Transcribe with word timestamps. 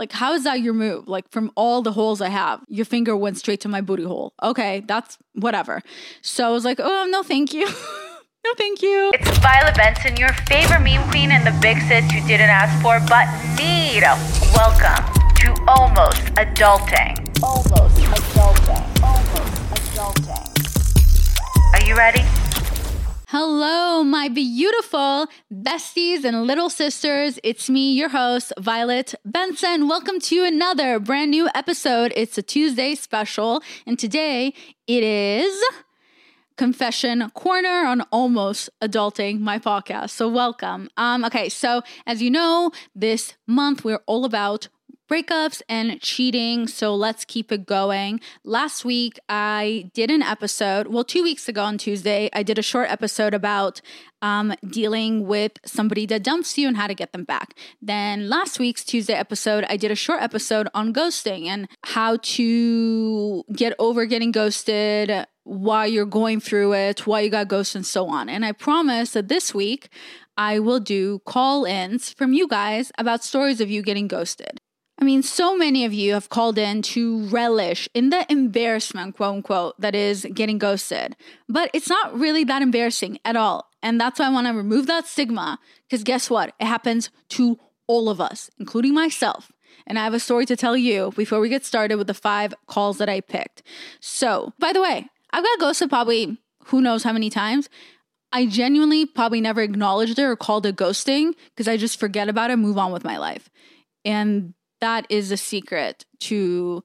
Like, 0.00 0.12
how 0.12 0.32
is 0.32 0.44
that 0.44 0.62
your 0.62 0.72
move? 0.72 1.08
Like, 1.08 1.30
from 1.30 1.52
all 1.56 1.82
the 1.82 1.92
holes 1.92 2.22
I 2.22 2.30
have, 2.30 2.64
your 2.68 2.86
finger 2.86 3.14
went 3.14 3.36
straight 3.36 3.60
to 3.60 3.68
my 3.68 3.82
booty 3.82 4.04
hole. 4.04 4.32
Okay, 4.42 4.82
that's 4.88 5.18
whatever. 5.34 5.82
So 6.22 6.46
I 6.46 6.48
was 6.48 6.64
like, 6.64 6.80
oh, 6.80 7.06
no, 7.10 7.22
thank 7.22 7.52
you. 7.52 7.66
no, 8.46 8.54
thank 8.56 8.80
you. 8.80 9.10
It's 9.12 9.36
Violet 9.40 9.76
Benson, 9.76 10.16
your 10.16 10.32
favorite 10.48 10.80
meme 10.80 11.06
queen 11.10 11.32
and 11.32 11.46
the 11.46 11.54
big 11.60 11.76
sis 11.82 12.10
you 12.14 12.26
didn't 12.26 12.48
ask 12.48 12.72
for 12.80 12.98
but 13.10 13.28
need. 13.58 14.00
Welcome 14.56 15.04
to 15.34 15.54
Almost 15.68 16.32
Adulting. 16.36 17.42
Almost 17.42 17.96
Adulting. 18.00 19.02
Almost 19.02 19.92
Adulting. 19.92 21.74
Are 21.74 21.86
you 21.86 21.94
ready? 21.94 22.24
Hello, 23.32 24.02
my 24.02 24.26
beautiful 24.28 25.28
besties 25.52 26.24
and 26.24 26.48
little 26.48 26.68
sisters. 26.68 27.38
It's 27.44 27.70
me, 27.70 27.92
your 27.92 28.08
host, 28.08 28.52
Violet 28.58 29.14
Benson. 29.24 29.86
Welcome 29.86 30.18
to 30.22 30.42
another 30.42 30.98
brand 30.98 31.30
new 31.30 31.48
episode. 31.54 32.12
It's 32.16 32.36
a 32.38 32.42
Tuesday 32.42 32.96
special, 32.96 33.62
and 33.86 33.96
today 33.96 34.52
it 34.88 35.04
is 35.04 35.62
Confession 36.56 37.30
Corner 37.30 37.86
on 37.86 38.00
Almost 38.10 38.68
Adulting, 38.82 39.38
my 39.38 39.60
podcast. 39.60 40.10
So, 40.10 40.28
welcome. 40.28 40.88
Um, 40.96 41.24
okay, 41.26 41.48
so 41.48 41.82
as 42.08 42.20
you 42.20 42.32
know, 42.32 42.72
this 42.96 43.34
month 43.46 43.84
we're 43.84 44.02
all 44.06 44.24
about 44.24 44.66
breakups 45.10 45.60
and 45.68 46.00
cheating. 46.00 46.68
So 46.68 46.94
let's 46.94 47.24
keep 47.24 47.50
it 47.50 47.66
going. 47.66 48.20
Last 48.44 48.84
week, 48.84 49.18
I 49.28 49.90
did 49.92 50.10
an 50.10 50.22
episode. 50.22 50.86
Well, 50.86 51.02
two 51.02 51.24
weeks 51.24 51.48
ago 51.48 51.64
on 51.64 51.78
Tuesday, 51.78 52.30
I 52.32 52.44
did 52.44 52.58
a 52.58 52.62
short 52.62 52.90
episode 52.90 53.34
about 53.34 53.80
um, 54.22 54.54
dealing 54.68 55.26
with 55.26 55.52
somebody 55.64 56.06
that 56.06 56.22
dumps 56.22 56.56
you 56.56 56.68
and 56.68 56.76
how 56.76 56.86
to 56.86 56.94
get 56.94 57.12
them 57.12 57.24
back. 57.24 57.58
Then 57.82 58.28
last 58.28 58.60
week's 58.60 58.84
Tuesday 58.84 59.14
episode, 59.14 59.64
I 59.68 59.76
did 59.76 59.90
a 59.90 59.96
short 59.96 60.22
episode 60.22 60.68
on 60.74 60.92
ghosting 60.92 61.46
and 61.46 61.68
how 61.84 62.18
to 62.22 63.44
get 63.52 63.74
over 63.78 64.06
getting 64.06 64.30
ghosted, 64.30 65.26
why 65.42 65.86
you're 65.86 66.06
going 66.06 66.38
through 66.40 66.74
it, 66.74 67.06
why 67.06 67.20
you 67.20 67.30
got 67.30 67.48
ghosted, 67.48 67.80
and 67.80 67.86
so 67.86 68.06
on. 68.08 68.28
And 68.28 68.44
I 68.44 68.52
promise 68.52 69.12
that 69.12 69.28
this 69.28 69.52
week, 69.52 69.88
I 70.36 70.58
will 70.58 70.80
do 70.80 71.20
call 71.26 71.64
ins 71.64 72.12
from 72.12 72.32
you 72.32 72.46
guys 72.46 72.92
about 72.96 73.24
stories 73.24 73.60
of 73.60 73.70
you 73.70 73.82
getting 73.82 74.06
ghosted. 74.06 74.60
I 75.00 75.04
mean, 75.04 75.22
so 75.22 75.56
many 75.56 75.86
of 75.86 75.94
you 75.94 76.12
have 76.12 76.28
called 76.28 76.58
in 76.58 76.82
to 76.82 77.24
relish 77.28 77.88
in 77.94 78.10
the 78.10 78.30
embarrassment, 78.30 79.16
quote 79.16 79.36
unquote, 79.36 79.80
that 79.80 79.94
is 79.94 80.26
getting 80.34 80.58
ghosted. 80.58 81.16
But 81.48 81.70
it's 81.72 81.88
not 81.88 82.18
really 82.18 82.44
that 82.44 82.60
embarrassing 82.60 83.18
at 83.24 83.34
all. 83.34 83.70
And 83.82 83.98
that's 83.98 84.18
why 84.18 84.26
I 84.26 84.30
want 84.30 84.46
to 84.46 84.52
remove 84.52 84.86
that 84.88 85.06
stigma 85.06 85.58
because 85.88 86.04
guess 86.04 86.28
what? 86.28 86.52
It 86.60 86.66
happens 86.66 87.10
to 87.30 87.58
all 87.86 88.10
of 88.10 88.20
us, 88.20 88.50
including 88.58 88.92
myself. 88.92 89.50
And 89.86 89.98
I 89.98 90.04
have 90.04 90.12
a 90.14 90.20
story 90.20 90.44
to 90.46 90.56
tell 90.56 90.76
you 90.76 91.12
before 91.16 91.40
we 91.40 91.48
get 91.48 91.64
started 91.64 91.96
with 91.96 92.06
the 92.06 92.14
five 92.14 92.52
calls 92.66 92.98
that 92.98 93.08
I 93.08 93.22
picked. 93.22 93.62
So, 94.00 94.52
by 94.58 94.72
the 94.72 94.82
way, 94.82 95.08
I've 95.30 95.44
got 95.44 95.60
ghosted 95.60 95.88
probably 95.88 96.38
who 96.66 96.82
knows 96.82 97.04
how 97.04 97.12
many 97.12 97.30
times. 97.30 97.70
I 98.32 98.46
genuinely 98.46 99.06
probably 99.06 99.40
never 99.40 99.62
acknowledged 99.62 100.18
it 100.18 100.22
or 100.22 100.36
called 100.36 100.66
it 100.66 100.76
ghosting 100.76 101.32
because 101.50 101.66
I 101.66 101.78
just 101.78 101.98
forget 101.98 102.28
about 102.28 102.50
it, 102.50 102.56
move 102.56 102.78
on 102.78 102.92
with 102.92 103.02
my 103.02 103.16
life. 103.16 103.48
And 104.04 104.54
that 104.80 105.06
is 105.08 105.30
a 105.30 105.36
secret 105.36 106.04
to 106.20 106.84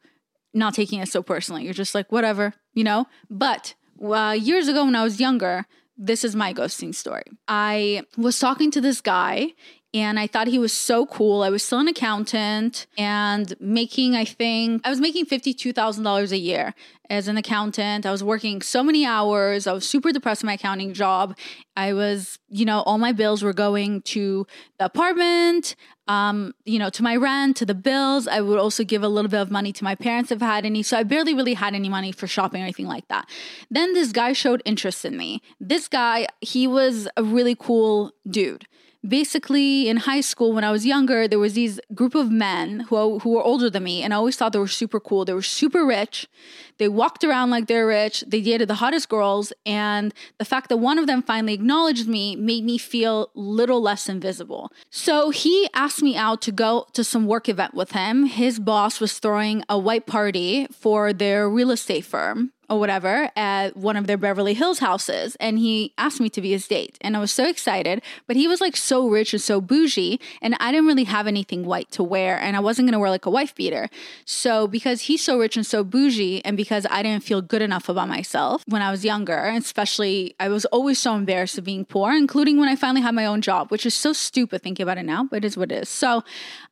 not 0.54 0.74
taking 0.74 1.00
it 1.00 1.10
so 1.10 1.22
personally. 1.22 1.64
You're 1.64 1.74
just 1.74 1.96
like, 1.96 2.12
whatever, 2.12 2.54
you 2.74 2.84
know? 2.84 3.08
But 3.30 3.76
uh, 4.04 4.36
years 4.40 4.68
ago 4.68 4.86
when 4.86 4.96
I 4.96 5.04
was 5.04 5.20
younger, 5.20 5.66
this 5.98 6.24
is 6.24 6.36
my 6.36 6.54
ghosting 6.54 6.94
story. 6.94 7.24
I 7.48 8.04
was 8.18 8.40
talking 8.40 8.72
to 8.72 8.82
this 8.82 9.02
guy 9.02 9.54
and 9.96 10.20
I 10.20 10.28
thought 10.28 10.48
he 10.48 10.60
was 10.60 10.74
so 10.74 11.06
cool. 11.06 11.42
I 11.42 11.50
was 11.50 11.64
still 11.64 11.80
an 11.80 11.88
accountant 11.88 12.86
and 12.98 13.56
making, 13.62 14.14
I 14.14 14.26
think, 14.26 14.86
I 14.86 14.90
was 14.90 15.00
making 15.00 15.26
$52,000 15.26 16.32
a 16.32 16.38
year 16.38 16.76
as 17.10 17.30
an 17.30 17.38
accountant. 17.38 18.06
I 18.06 18.12
was 18.12 18.22
working 18.22 18.62
so 18.62 18.84
many 18.84 19.06
hours. 19.06 19.68
I 19.68 19.72
was 19.72 19.88
super 19.88 20.12
depressed 20.12 20.44
in 20.44 20.48
my 20.48 20.56
accounting 20.56 20.94
job. 20.94 21.38
I 21.78 21.94
was, 21.94 22.40
you 22.50 22.66
know, 22.66 22.82
all 22.82 22.98
my 22.98 23.14
bills 23.14 23.42
were 23.42 23.54
going 23.54 24.02
to 24.02 24.46
the 24.80 24.86
apartment, 24.86 25.78
um, 26.10 26.54
you 26.66 26.78
know, 26.78 26.90
to 26.90 27.02
my 27.02 27.16
rent, 27.16 27.56
to 27.58 27.66
the 27.66 27.74
bills. 27.74 28.28
I 28.28 28.42
would 28.42 28.60
also 28.60 28.84
give 28.84 29.02
a 29.02 29.08
little 29.08 29.32
bit 29.32 29.40
of 29.40 29.50
money 29.50 29.72
to 29.72 29.84
my 29.86 29.96
parents 29.96 30.30
if 30.30 30.44
I 30.44 30.48
had 30.48 30.66
any. 30.66 30.84
So 30.84 30.98
I 30.98 31.04
barely 31.04 31.34
really 31.34 31.54
had 31.54 31.74
any 31.74 31.88
money 31.88 32.12
for 32.12 32.28
shopping 32.28 32.60
or 32.62 32.66
anything 32.66 32.88
like 32.88 33.08
that. 33.08 33.30
Then 33.72 33.94
this 33.94 34.12
guy 34.12 34.34
showed 34.34 34.62
interest 34.66 35.06
in 35.06 35.16
me. 35.16 35.42
This 35.58 35.88
guy, 35.88 36.28
he 36.42 36.68
was 36.68 37.08
a 37.16 37.24
really 37.24 37.56
cool 37.56 38.12
dude 38.30 38.68
basically 39.08 39.88
in 39.88 39.98
high 39.98 40.22
school 40.22 40.54
when 40.54 40.64
I 40.64 40.72
was 40.72 40.86
younger, 40.86 41.28
there 41.28 41.40
was 41.40 41.54
these 41.54 41.80
group 41.94 42.16
of 42.16 42.32
men 42.32 42.82
who 42.90 43.20
who 43.20 43.32
were 43.32 43.44
older 43.44 43.70
than 43.70 43.84
me, 43.84 44.02
and 44.04 44.14
I 44.14 44.18
always 44.18 44.36
thought 44.36 44.54
they 44.54 44.60
were 44.60 44.68
super 44.68 45.00
cool. 45.00 45.26
They 45.26 45.34
were 45.34 45.42
super 45.42 45.86
rich. 45.86 46.28
They 46.78 46.88
walked 46.88 47.24
around 47.24 47.50
like 47.52 47.68
they're 47.68 47.88
rich. 47.88 48.24
They 48.28 48.42
dated 48.42 48.68
the 48.68 48.76
hottest 48.76 49.10
girls, 49.10 49.54
and 49.66 50.14
the 50.38 50.46
fact 50.46 50.70
that 50.70 50.78
one 50.78 50.98
of 50.98 51.08
them 51.08 51.22
finally 51.22 51.54
acknowledged 51.54 52.08
me 52.08 52.36
made 52.36 52.64
me 52.64 52.78
feel 52.78 53.30
little 53.34 53.82
less 53.82 54.10
invisible. 54.10 54.72
So 54.90 55.30
he 55.30 55.70
asked 55.74 56.02
me 56.02 56.16
out 56.16 56.42
to 56.44 56.52
go 56.52 56.88
to 56.94 57.04
some 57.04 57.28
work 57.28 57.48
event 57.48 57.74
with 57.74 57.92
him. 57.92 58.26
His 58.26 58.60
boss 58.60 59.00
was 59.00 59.20
throwing 59.20 59.64
a 59.70 59.78
white 59.78 60.06
party 60.06 60.68
for 60.72 61.14
their 61.14 61.50
real 61.50 61.72
estate 61.72 62.06
firm 62.06 62.52
or 62.70 62.80
whatever 62.80 63.30
at 63.36 63.76
one 63.76 63.98
of 63.98 64.08
their 64.08 64.18
Beverly 64.18 64.54
Hills 64.54 64.80
houses 64.80 65.36
and 65.40 65.60
he 65.60 65.94
asked 65.98 66.20
me 66.20 66.30
to 66.30 66.42
be 66.42 66.52
his 66.52 66.68
date 66.68 66.98
and 67.02 67.16
I 67.16 67.20
was 67.20 67.32
so 67.32 67.48
excited 67.48 68.02
but 68.28 68.36
he 68.36 68.48
was 68.48 68.62
like 68.62 68.76
so 68.76 69.08
rich 69.08 69.34
and 69.34 69.42
so 69.42 69.62
bougie 69.62 70.20
and 70.42 70.56
I 70.60 70.72
didn't 70.72 70.88
really 70.88 71.04
have 71.06 71.28
anything 71.28 71.66
white 71.66 71.92
to 71.92 72.04
wear 72.04 72.40
and 72.40 72.56
I 72.56 72.60
wasn't 72.60 72.88
going 72.88 72.94
to 72.94 73.00
wear 73.00 73.10
like 73.10 73.26
a 73.26 73.30
wife 73.30 73.56
beater. 73.56 73.90
So 74.26 74.68
because 74.68 75.02
he's 75.02 75.24
so 75.24 75.40
rich 75.40 75.56
and 75.56 75.66
so 75.66 75.84
bougie 75.84 76.44
and 76.44 76.58
because 76.58 76.86
I 76.90 77.04
didn't 77.04 77.24
feel 77.24 77.42
good 77.42 77.62
enough 77.62 77.90
about 77.90 78.10
myself 78.10 78.64
when 78.68 78.82
I 78.82 78.92
was 78.92 79.06
younger 79.06 79.38
especially 79.56 80.36
I 80.40 80.50
was 80.50 80.66
always 80.66 81.00
so 81.00 81.16
embarrassed 81.16 81.58
of 81.58 81.64
being 81.64 81.86
poor 81.86 82.14
including 82.14 82.58
when 82.60 82.70
I 82.70 82.76
finally 82.76 83.02
had 83.02 83.16
my 83.16 83.26
own 83.26 83.42
job 83.42 83.72
which 83.72 83.86
is 83.86 83.94
so 83.94 84.14
stupid 84.14 84.62
thinking 84.62 84.84
about 84.84 84.98
it 84.98 85.04
now 85.04 85.24
but 85.24 85.38
it 85.38 85.46
is 85.46 85.58
what 85.58 85.72
it 85.72 85.84
is. 85.84 85.90
So 85.90 86.24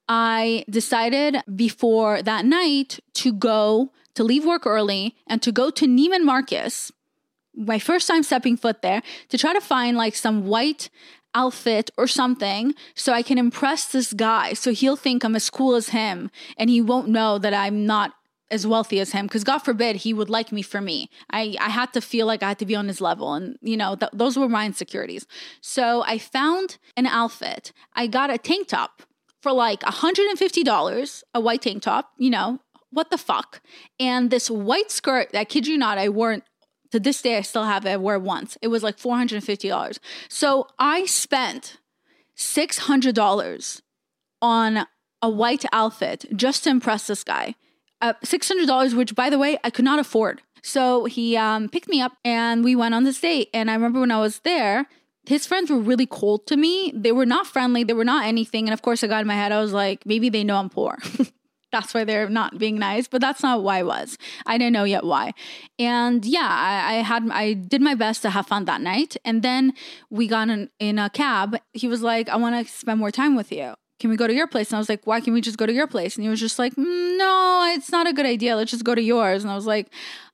I 0.08 0.66
decided 0.69 1.38
before 1.56 2.22
that 2.22 2.46
night 2.46 3.00
to 3.16 3.31
go 3.31 3.91
to 4.16 4.24
leave 4.24 4.46
work 4.46 4.66
early 4.66 5.16
and 5.28 5.41
to 5.41 5.52
go 5.52 5.69
to 5.72 5.86
Neiman 5.86 6.24
Marcus, 6.24 6.91
my 7.56 7.80
first 7.80 8.08
time 8.08 8.24
stepping 8.24 8.58
foot 8.58 8.81
there, 8.81 9.02
to 9.30 9.38
try 9.38 9.53
to 9.53 9.62
find 9.62 9.97
like 9.97 10.16
some 10.16 10.46
white 10.46 10.90
outfit 11.36 11.90
or 11.97 12.08
something 12.08 12.74
so 12.96 13.12
I 13.12 13.24
can 13.24 13.38
impress 13.38 13.88
this 13.88 14.13
guy 14.13 14.53
so 14.53 14.72
he'll 14.72 14.96
think 14.96 15.24
I'm 15.24 15.36
as 15.36 15.50
cool 15.50 15.75
as 15.75 15.90
him 15.90 16.30
and 16.58 16.69
he 16.69 16.81
won't 16.81 17.08
know 17.08 17.40
that 17.40 17.53
I'm 17.53 17.86
not 17.86 18.13
as 18.52 18.68
wealthy 18.68 19.00
as 19.00 19.13
him 19.13 19.25
because 19.25 19.44
god 19.44 19.58
forbid 19.59 19.96
he 19.96 20.13
would 20.13 20.30
like 20.30 20.52
me 20.52 20.62
for 20.62 20.80
me. 20.80 21.09
I 21.31 21.56
i 21.59 21.69
had 21.69 21.92
to 21.94 22.02
feel 22.02 22.28
like 22.28 22.44
i 22.44 22.50
had 22.50 22.59
to 22.59 22.68
be 22.68 22.75
on 22.75 22.88
his 22.88 23.02
level 23.02 23.34
and 23.34 23.58
you 23.62 23.75
know 23.75 23.96
th- 23.96 24.12
those 24.13 24.38
were 24.38 24.47
my 24.47 24.66
insecurities. 24.68 25.25
So 25.59 26.03
i 26.06 26.19
found 26.19 26.78
an 26.96 27.08
outfit. 27.08 27.74
I 27.96 28.06
got 28.06 28.30
a 28.30 28.38
tank 28.38 28.68
top 28.68 29.02
for 29.44 29.52
like 29.52 29.81
$150 29.81 31.24
a 31.36 31.40
white 31.40 31.62
tank 31.62 31.84
top 31.84 32.13
you 32.18 32.31
know 32.31 32.60
what 32.94 33.10
the 33.10 33.18
fuck? 33.18 33.62
And 34.00 34.30
this 34.30 34.50
white 34.50 34.92
skirt, 34.92 35.30
I 35.34 35.45
kid 35.45 35.68
you 35.68 35.78
not, 35.78 35.98
I 35.98 36.10
wore 36.10 36.38
to 36.92 37.00
this 37.00 37.24
day, 37.24 37.38
I 37.38 37.42
still 37.42 37.63
have 37.63 37.88
it. 37.88 37.90
I 37.90 37.98
wore 37.98 38.19
once. 38.19 38.56
It 38.62 38.68
was 38.68 38.84
like 38.84 38.98
$450. 38.98 39.98
So 40.30 40.68
I 40.78 41.06
spent 41.07 41.78
$600 42.38 43.81
on 44.44 44.86
a 45.24 45.30
white 45.30 45.66
outfit 45.74 46.25
just 46.36 46.66
to 46.66 46.69
impress 46.69 47.07
this 47.07 47.24
guy. 47.24 47.56
Uh, 48.00 48.13
$600, 48.24 48.94
which 48.94 49.16
by 49.16 49.31
the 49.31 49.39
way, 49.39 49.57
I 49.63 49.72
could 49.72 49.86
not 49.86 49.98
afford. 49.98 50.44
So 50.62 51.06
he 51.06 51.36
um, 51.36 51.68
picked 51.68 51.89
me 51.89 52.00
up 52.00 52.13
and 52.24 52.63
we 52.63 52.75
went 52.75 52.94
on 52.94 53.06
this 53.06 53.19
date. 53.19 53.50
And 53.56 53.72
I 53.72 53.74
remember 53.74 54.00
when 54.00 54.12
I 54.12 54.19
was 54.19 54.42
there, 54.42 54.86
his 55.25 55.46
friends 55.46 55.70
were 55.70 55.80
really 55.80 56.06
cold 56.06 56.48
to 56.48 56.58
me. 56.58 56.92
They 56.96 57.12
were 57.12 57.25
not 57.25 57.48
friendly. 57.48 57.84
They 57.84 57.94
were 57.94 58.06
not 58.06 58.25
anything. 58.25 58.68
And 58.68 58.74
of 58.74 58.81
course, 58.81 59.04
I 59.04 59.08
got 59.08 59.22
in 59.22 59.28
my 59.28 59.36
head, 59.36 59.52
I 59.52 59.62
was 59.62 59.74
like, 59.74 60.06
maybe 60.06 60.30
they 60.30 60.44
know 60.44 60.58
I'm 60.58 60.70
poor. 60.70 60.98
that's 61.72 61.94
why 61.94 62.04
they're 62.04 62.30
not 62.30 62.60
being 62.60 62.78
nice 62.78 63.08
but 63.08 63.20
that's 63.20 63.42
not 63.42 63.64
why 63.64 63.80
i 63.80 63.84
was 63.84 64.16
i 64.46 64.60
didn't 64.60 64.74
know 64.74 64.84
yet 64.84 65.04
why 65.04 65.34
and 65.80 66.24
yeah 66.24 66.48
I, 66.48 66.98
I, 66.98 67.02
had 67.02 67.28
i 67.31 67.54
did 67.54 67.81
my 67.81 67.96
best 67.96 68.22
to 68.22 68.30
have 68.30 68.46
fun 68.46 68.66
that 68.66 68.80
night 68.80 69.18
and 69.25 69.42
then 69.42 69.74
we 70.12 70.28
got 70.28 70.50
in, 70.50 70.70
in 70.80 71.00
a 71.00 71.10
cab 71.10 71.58
he 71.74 71.88
was 71.88 72.04
like 72.04 72.30
i 72.30 72.36
want 72.36 72.64
to 72.64 72.72
spend 72.72 73.00
more 73.00 73.10
time 73.10 73.36
with 73.36 73.52
you 73.52 73.74
can 74.00 74.10
we 74.10 74.18
go 74.18 74.28
to 74.28 74.34
your 74.34 74.48
place? 74.48 74.70
And 74.70 74.75
I 74.75 74.80
was 74.80 74.90
like, 74.90 75.08
why 75.08 75.22
can't 75.22 75.34
we 75.34 75.40
just 75.40 75.58
go 75.58 75.66
to 75.66 75.72
your 75.72 75.88
place? 75.88 76.18
And 76.18 76.24
he 76.24 76.30
was 76.30 76.42
just 76.42 76.60
like, 76.60 76.75
mm, 76.75 77.18
no, 77.18 77.72
it's 77.74 77.90
not 77.90 78.06
a 78.06 78.12
good 78.12 78.25
idea. 78.25 78.58
Let's 78.58 78.72
just 78.72 78.84
go 78.84 78.94
to 78.94 79.02
yours. 79.02 79.44
And 79.44 79.52
I 79.52 79.56
was 79.56 79.66
like, 79.66 79.94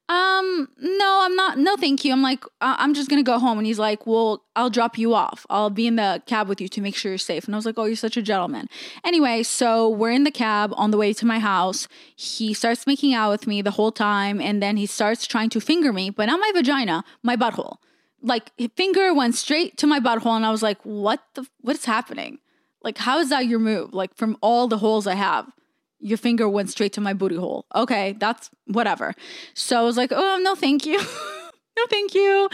um, 0.10 0.68
no, 0.80 1.20
I'm 1.22 1.36
not. 1.36 1.60
No, 1.60 1.76
thank 1.78 2.04
you. 2.04 2.12
I'm 2.12 2.24
like, 2.24 2.44
I'm 2.62 2.96
just 2.96 3.12
gonna 3.12 3.22
go 3.22 3.38
home. 3.38 3.60
And 3.60 3.68
he's 3.68 3.78
like, 3.78 4.08
well, 4.08 4.44
I'll 4.56 4.72
drop 4.72 4.98
you 4.98 5.14
off. 5.14 5.46
I'll 5.52 5.70
be 5.70 5.86
in 5.86 5.98
the 5.98 6.24
cab 6.26 6.50
with 6.50 6.60
you 6.60 6.68
to 6.68 6.82
make 6.82 6.96
sure 6.96 7.12
you're 7.12 7.20
safe. 7.20 7.46
And 7.46 7.54
I 7.54 7.58
was 7.58 7.66
like, 7.66 7.78
oh, 7.78 7.86
you're 7.86 7.96
such 7.96 8.18
a 8.18 8.24
gentleman. 8.24 8.68
Anyway, 9.04 9.44
so 9.44 9.88
we're 9.88 10.10
in 10.10 10.24
the 10.24 10.32
cab 10.32 10.74
on 10.76 10.90
the 10.90 10.98
way 10.98 11.14
to 11.14 11.26
my 11.28 11.38
house. 11.38 11.88
He 12.16 12.56
starts 12.56 12.88
making 12.88 13.14
out 13.14 13.30
with 13.30 13.46
me 13.46 13.62
the 13.62 13.72
whole 13.72 13.92
time, 13.92 14.42
and 14.42 14.64
then 14.64 14.78
he 14.78 14.88
starts 14.88 15.28
trying 15.28 15.52
to 15.52 15.62
finger 15.62 15.94
me, 15.94 16.10
but 16.10 16.26
not 16.26 16.40
my 16.40 16.52
vagina, 16.56 17.04
my 17.22 17.36
butthole. 17.36 17.78
Like, 18.24 18.52
finger 18.76 19.14
went 19.14 19.36
straight 19.36 19.78
to 19.78 19.86
my 19.86 20.00
butthole, 20.00 20.36
and 20.36 20.46
I 20.46 20.50
was 20.50 20.64
like, 20.64 20.82
what 20.82 21.22
the, 21.36 21.46
what's 21.62 21.86
happening? 21.86 22.40
Like, 22.84 22.98
how 22.98 23.20
is 23.20 23.30
that 23.30 23.46
your 23.46 23.60
move? 23.60 23.94
Like, 23.94 24.16
from 24.16 24.38
all 24.42 24.68
the 24.68 24.80
holes 24.80 25.06
I 25.06 25.16
have 25.16 25.52
your 26.00 26.18
finger 26.18 26.48
went 26.48 26.69
straight 26.69 26.94
to 26.94 27.01
my 27.01 27.13
booty 27.13 27.36
hole. 27.36 27.66
Okay, 27.75 28.16
that's 28.19 28.50
whatever. 28.66 29.13
So 29.54 29.80
I 29.80 29.84
was 29.84 29.98
like, 29.98 30.12
oh, 30.13 30.40
no, 30.42 30.56
thank 30.56 30.86
you. 30.86 30.98
no, 31.78 31.86
thank 31.90 32.13
you. 32.13 32.50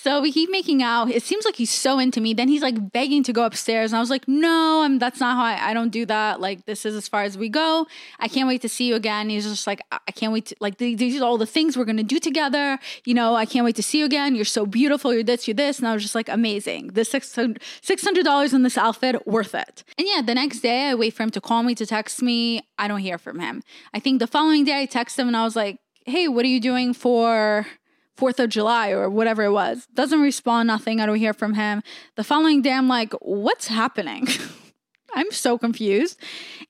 So 0.00 0.20
we 0.20 0.30
keep 0.30 0.48
making 0.48 0.80
out. 0.80 1.10
It 1.10 1.24
seems 1.24 1.44
like 1.44 1.56
he's 1.56 1.72
so 1.72 1.98
into 1.98 2.20
me. 2.20 2.32
Then 2.32 2.46
he's 2.46 2.62
like 2.62 2.92
begging 2.92 3.24
to 3.24 3.32
go 3.32 3.44
upstairs. 3.44 3.90
And 3.90 3.96
I 3.96 4.00
was 4.00 4.10
like, 4.10 4.28
no, 4.28 4.82
I'm, 4.84 5.00
that's 5.00 5.18
not 5.18 5.36
how 5.36 5.42
I, 5.42 5.70
I 5.70 5.74
don't 5.74 5.88
do 5.90 6.06
that. 6.06 6.40
Like, 6.40 6.66
this 6.66 6.86
is 6.86 6.94
as 6.94 7.08
far 7.08 7.24
as 7.24 7.36
we 7.36 7.48
go. 7.48 7.84
I 8.20 8.28
can't 8.28 8.46
wait 8.46 8.62
to 8.62 8.68
see 8.68 8.86
you 8.86 8.94
again. 8.94 9.28
He's 9.28 9.44
just 9.44 9.66
like, 9.66 9.80
I 9.90 10.12
can't 10.12 10.32
wait 10.32 10.46
to, 10.46 10.56
like, 10.60 10.78
these 10.78 11.20
are 11.20 11.24
all 11.24 11.36
the 11.36 11.46
things 11.46 11.76
we're 11.76 11.84
going 11.84 11.96
to 11.96 12.04
do 12.04 12.20
together. 12.20 12.78
You 13.04 13.14
know, 13.14 13.34
I 13.34 13.44
can't 13.44 13.64
wait 13.64 13.74
to 13.74 13.82
see 13.82 13.98
you 13.98 14.04
again. 14.04 14.36
You're 14.36 14.44
so 14.44 14.66
beautiful. 14.66 15.12
You're 15.12 15.24
this, 15.24 15.48
you're 15.48 15.56
this. 15.56 15.80
And 15.80 15.88
I 15.88 15.94
was 15.94 16.02
just 16.02 16.14
like, 16.14 16.28
amazing. 16.28 16.88
This 16.88 17.12
$600 17.12 18.54
in 18.54 18.62
this 18.62 18.78
outfit, 18.78 19.26
worth 19.26 19.54
it. 19.56 19.82
And 19.98 20.06
yeah, 20.08 20.22
the 20.22 20.34
next 20.34 20.60
day 20.60 20.90
I 20.90 20.94
wait 20.94 21.14
for 21.14 21.24
him 21.24 21.30
to 21.30 21.40
call 21.40 21.64
me, 21.64 21.74
to 21.74 21.84
text 21.84 22.22
me. 22.22 22.62
I 22.78 22.86
don't 22.86 23.00
hear 23.00 23.18
from 23.18 23.40
him. 23.40 23.64
I 23.92 23.98
think 23.98 24.20
the 24.20 24.28
following 24.28 24.64
day 24.64 24.80
I 24.80 24.86
text 24.86 25.18
him 25.18 25.26
and 25.26 25.36
I 25.36 25.42
was 25.42 25.56
like, 25.56 25.80
hey, 26.06 26.28
what 26.28 26.44
are 26.44 26.48
you 26.48 26.60
doing 26.60 26.94
for 26.94 27.66
4th 28.18 28.38
of 28.40 28.50
July 28.50 28.90
or 28.90 29.08
whatever 29.08 29.44
it 29.44 29.52
was. 29.52 29.86
Doesn't 29.94 30.20
respond, 30.20 30.66
nothing. 30.66 31.00
I 31.00 31.06
don't 31.06 31.16
hear 31.16 31.34
from 31.34 31.54
him. 31.54 31.82
The 32.16 32.24
following 32.24 32.62
day, 32.62 32.72
I'm 32.72 32.88
like, 32.88 33.12
what's 33.20 33.68
happening? 33.68 34.26
I'm 35.14 35.30
so 35.30 35.56
confused. 35.56 36.18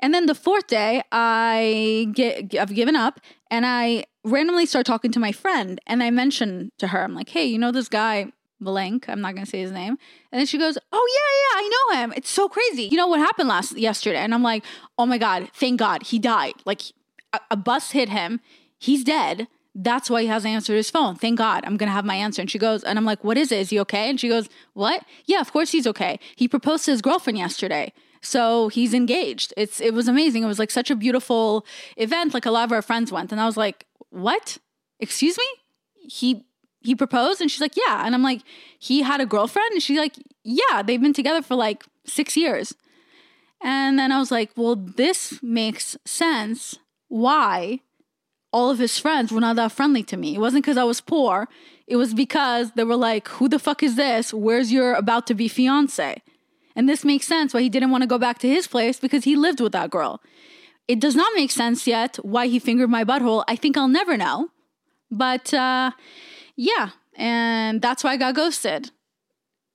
And 0.01 0.15
then 0.15 0.27
the 0.27 0.35
fourth 0.35 0.67
day, 0.69 1.03
I 1.11 2.09
get 2.13 2.55
I've 2.55 2.75
given 2.75 2.95
up 2.95 3.21
and 3.51 3.67
I 3.67 4.05
randomly 4.25 4.67
start 4.67 4.87
talking 4.87 5.11
to 5.13 5.21
my 5.21 5.33
friend 5.33 5.81
and 5.87 6.03
I 6.03 6.11
mention 6.11 6.71
to 6.79 6.89
her, 6.89 7.03
I'm 7.03 7.15
like, 7.15 7.31
hey, 7.31 7.45
you 7.45 7.59
know 7.59 7.73
this 7.73 7.89
guy 7.89 8.33
blank. 8.61 9.09
I'm 9.09 9.21
not 9.21 9.35
gonna 9.35 9.47
say 9.47 9.61
his 9.61 9.73
name. 9.73 9.97
And 10.33 10.39
then 10.39 10.47
she 10.47 10.59
goes, 10.59 10.79
Oh 10.93 11.09
yeah, 11.15 11.61
yeah, 11.61 11.65
I 11.65 11.69
know 11.69 12.01
him. 12.01 12.13
It's 12.17 12.31
so 12.31 12.49
crazy. 12.49 12.85
You 12.85 12.97
know 12.97 13.07
what 13.07 13.21
happened 13.21 13.49
last 13.49 13.77
yesterday? 13.77 14.19
And 14.19 14.35
I'm 14.35 14.43
like, 14.43 14.65
Oh 14.97 15.07
my 15.07 15.19
god, 15.19 15.51
thank 15.55 15.79
God 15.79 16.05
he 16.05 16.19
died. 16.19 16.55
Like 16.65 16.83
a, 17.33 17.41
a 17.53 17.57
bus 17.57 17.93
hit 17.93 18.09
him. 18.09 18.41
He's 18.79 19.05
dead. 19.05 19.49
That's 19.81 20.11
why 20.11 20.23
he 20.23 20.27
hasn't 20.27 20.53
answered 20.53 20.75
his 20.75 20.91
phone. 20.91 21.15
Thank 21.15 21.39
God. 21.39 21.65
I'm 21.65 21.79
to 21.79 21.87
have 21.87 22.05
my 22.05 22.17
answer. 22.17 22.43
And 22.43 22.51
she 22.51 22.59
goes, 22.59 22.83
and 22.83 22.99
I'm 22.99 23.05
like, 23.05 23.23
what 23.23 23.39
is 23.39 23.53
it? 23.53 23.61
Is 23.61 23.71
he 23.71 23.79
okay? 23.81 24.11
And 24.11 24.19
she 24.19 24.29
goes, 24.29 24.49
what? 24.73 25.05
Yeah, 25.27 25.41
of 25.41 25.53
course 25.53 25.71
he's 25.71 25.87
okay. 25.87 26.19
He 26.35 26.49
proposed 26.49 26.85
to 26.87 26.91
his 26.91 27.01
girlfriend 27.01 27.39
yesterday. 27.39 27.93
So 28.21 28.69
he's 28.69 28.93
engaged. 28.93 29.55
It's 29.57 29.81
it 29.81 29.95
was 29.95 30.09
amazing. 30.09 30.43
It 30.43 30.47
was 30.47 30.59
like 30.59 30.73
such 30.73 30.91
a 30.91 30.97
beautiful 30.97 31.65
event. 31.97 32.35
Like 32.35 32.47
a 32.47 32.51
lot 32.51 32.65
of 32.65 32.73
our 32.73 32.83
friends 32.83 33.13
went, 33.13 33.31
and 33.31 33.41
I 33.41 33.47
was 33.47 33.57
like, 33.57 33.87
"What? 34.11 34.59
Excuse 34.99 35.39
me? 35.39 35.45
He 35.95 36.45
he 36.81 36.97
proposed?" 36.97 37.41
And 37.41 37.49
she's 37.49 37.61
like, 37.61 37.77
"Yeah." 37.77 38.05
And 38.05 38.17
I'm 38.17 38.23
like, 38.25 38.43
"He 38.79 39.03
had 39.03 39.21
a 39.21 39.27
girlfriend?" 39.27 39.71
And 39.71 39.83
she's 39.83 39.99
like, 39.99 40.17
"Yeah, 40.43 40.83
they've 40.83 41.01
been 41.01 41.13
together 41.13 41.43
for 41.43 41.55
like 41.55 41.85
six 42.05 42.37
years." 42.37 42.75
And 43.63 43.99
then 43.99 44.11
I 44.11 44.19
was 44.19 44.33
like, 44.33 44.51
"Well, 44.57 44.75
this 44.75 45.41
makes 45.41 45.97
sense. 46.05 46.77
Why 47.07 47.81
all 48.53 48.71
of 48.71 48.79
his 48.79 48.99
friends 48.99 49.31
were 49.31 49.41
not 49.41 49.57
that 49.57 49.73
friendly 49.73 50.03
to 50.05 50.17
me. 50.17 50.35
It 50.35 50.41
wasn't 50.41 50.65
because 50.65 50.79
I 50.79 50.85
was 50.85 51.01
poor. 51.01 51.49
It 51.87 51.97
was 51.97 52.15
because 52.15 52.73
they 52.73 52.85
were 52.85 52.97
like, 52.97 53.29
who 53.29 53.49
the 53.49 53.59
fuck 53.59 53.83
is 53.83 53.97
this? 53.97 54.33
Where's 54.33 54.73
your 54.73 54.95
about 54.95 55.27
to 55.29 55.35
be 55.35 55.49
fiance? 55.49 56.23
And 56.77 56.89
this 56.89 57.05
makes 57.05 57.27
sense 57.27 57.53
why 57.53 57.63
he 57.63 57.69
didn't 57.69 57.91
want 57.91 58.03
to 58.03 58.09
go 58.09 58.19
back 58.19 58.39
to 58.41 58.49
his 58.49 58.67
place 58.67 59.01
because 59.01 59.25
he 59.25 59.37
lived 59.37 59.61
with 59.61 59.73
that 59.73 59.91
girl. 59.91 60.21
It 60.87 61.01
does 61.01 61.15
not 61.15 61.33
make 61.35 61.51
sense 61.51 61.87
yet 61.87 62.17
why 62.23 62.47
he 62.47 62.59
fingered 62.59 62.89
my 62.89 63.05
butthole. 63.05 63.45
I 63.49 63.57
think 63.57 63.77
I'll 63.77 63.89
never 63.89 64.17
know. 64.17 64.49
But 65.11 65.53
uh, 65.53 65.91
yeah, 66.57 66.91
and 67.17 67.83
that's 67.83 68.05
why 68.05 68.13
I 68.13 68.17
got 68.17 68.35
ghosted. 68.35 68.91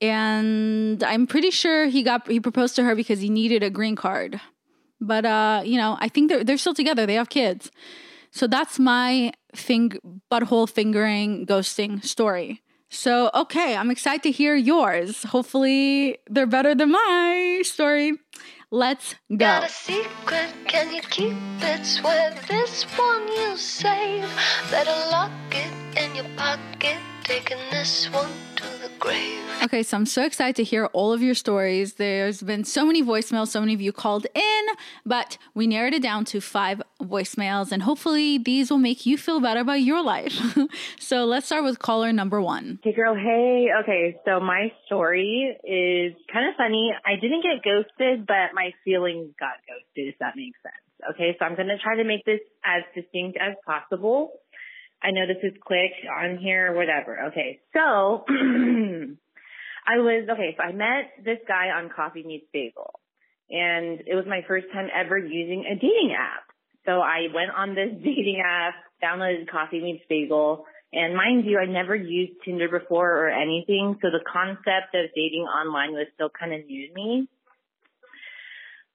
And 0.02 1.04
I'm 1.04 1.28
pretty 1.28 1.52
sure 1.52 1.88
he 1.88 2.04
got 2.04 2.28
he 2.28 2.40
proposed 2.40 2.76
to 2.78 2.84
her 2.84 2.96
because 2.96 3.20
he 3.20 3.30
needed 3.30 3.64
a 3.64 3.70
green 3.70 3.96
card. 3.96 4.42
But 5.00 5.26
uh, 5.26 5.62
you 5.64 5.78
know, 5.78 5.98
I 6.00 6.10
think 6.10 6.30
they're 6.30 6.44
they're 6.44 6.58
still 6.58 6.74
together. 6.74 7.06
They 7.06 7.16
have 7.16 7.30
kids. 7.30 7.72
So 8.34 8.48
that's 8.48 8.80
my 8.80 9.32
fing- 9.56 10.00
butthole 10.32 10.68
fingering 10.68 11.46
ghosting 11.46 12.04
story. 12.04 12.62
So, 12.90 13.30
okay, 13.34 13.76
I'm 13.76 13.90
excited 13.90 14.24
to 14.24 14.32
hear 14.32 14.56
yours. 14.56 15.24
Hopefully, 15.24 16.18
they're 16.30 16.46
better 16.46 16.76
than 16.76 16.92
my 16.92 17.62
story. 17.64 18.14
Let's 18.72 19.16
go. 19.30 19.38
Got 19.38 19.66
a 19.66 19.70
secret, 19.70 20.50
can 20.68 20.94
you 20.94 21.02
keep 21.02 21.38
it? 21.62 21.86
Swear 21.86 22.34
this 22.48 22.84
one 22.98 23.28
you 23.28 23.56
save. 23.56 24.26
Better 24.72 24.98
lock 25.12 25.32
it 25.52 25.74
in 25.98 26.16
your 26.16 26.26
pocket, 26.36 26.98
taking 27.24 27.58
this 27.72 28.10
one 28.12 28.30
to 28.58 28.64
the 28.82 28.92
grave. 29.00 29.40
Okay, 29.64 29.82
so 29.82 29.96
I'm 29.96 30.06
so 30.06 30.26
excited 30.26 30.58
to 30.58 30.64
hear 30.64 30.88
all 30.88 31.14
of 31.14 31.22
your 31.22 31.36
stories. 31.36 31.94
There's 31.94 32.44
been 32.44 32.66
so 32.66 32.86
many 32.86 33.02
voicemails, 33.02 33.48
so 33.48 33.62
many 33.62 33.74
of 33.74 33.80
you 33.80 33.94
called 33.94 34.28
in, 34.36 34.66
but 35.06 35.38
we 35.54 35.66
narrowed 35.66 35.94
it 35.94 36.04
down 36.04 36.26
to 36.26 36.42
five 36.42 36.82
voicemails, 37.02 37.72
and 37.72 37.84
hopefully 37.84 38.38
these 38.38 38.70
will 38.70 38.78
make 38.78 39.06
you 39.06 39.18
feel 39.18 39.40
better 39.40 39.62
about 39.62 39.82
your 39.82 40.04
life. 40.04 40.34
so 41.00 41.24
let's 41.24 41.46
start 41.46 41.64
with 41.64 41.80
caller 41.80 42.12
number 42.12 42.42
one. 42.42 42.80
Hey, 42.84 42.92
girl. 42.92 43.16
Hey. 43.16 43.68
Okay, 43.84 44.18
so 44.26 44.42
my 44.42 44.72
story 44.86 45.58
is 45.64 46.14
kind 46.32 46.50
of 46.50 46.56
funny. 46.58 46.92
I 47.06 47.16
didn't 47.16 47.44
get 47.44 47.64
ghosted, 47.64 48.28
but 48.28 48.54
my 48.54 48.74
feelings 48.84 49.34
got 49.40 49.56
ghosted, 49.68 50.14
if 50.14 50.20
that 50.20 50.36
makes 50.36 50.60
sense. 50.62 51.14
Okay, 51.14 51.36
so 51.40 51.46
I'm 51.46 51.56
going 51.56 51.68
to 51.68 51.78
try 51.78 51.96
to 51.96 52.04
make 52.04 52.26
this 52.26 52.40
as 52.66 52.84
distinct 52.96 53.38
as 53.40 53.56
possible. 53.66 54.32
I 55.04 55.12
know 55.12 55.28
this 55.28 55.44
is 55.44 55.58
quick 55.62 55.92
on 56.10 56.38
here, 56.38 56.74
whatever. 56.74 57.28
Okay, 57.28 57.60
so 57.74 58.24
I 59.86 59.98
was, 60.00 60.30
okay, 60.32 60.56
so 60.58 60.64
I 60.64 60.72
met 60.72 61.12
this 61.24 61.40
guy 61.48 61.68
on 61.76 61.90
Coffee 61.94 62.24
Meets 62.24 62.48
Bagel 62.54 63.00
and 63.50 64.02
it 64.08 64.16
was 64.16 64.26
my 64.28 64.42
first 64.48 64.66
time 64.74 64.88
ever 64.94 65.18
using 65.18 65.66
a 65.70 65.76
dating 65.76 66.16
app. 66.18 66.44
So 66.86 67.00
I 67.00 67.28
went 67.34 67.52
on 67.56 67.76
this 67.76 67.92
dating 68.04 68.42
app, 68.46 68.74
downloaded 69.04 69.50
Coffee 69.50 69.82
Meets 69.82 70.04
Bagel, 70.10 70.66
and 70.92 71.16
mind 71.16 71.46
you, 71.46 71.58
I 71.58 71.66
never 71.66 71.96
used 71.96 72.34
Tinder 72.46 72.70
before 72.70 73.26
or 73.26 73.30
anything, 73.30 73.98
so 74.02 74.10
the 74.10 74.24
concept 74.32 74.94
of 74.94 75.10
dating 75.16 75.44
online 75.44 75.94
was 75.94 76.06
still 76.14 76.30
kind 76.30 76.54
of 76.54 76.66
new 76.66 76.88
to 76.88 76.94
me. 76.94 77.28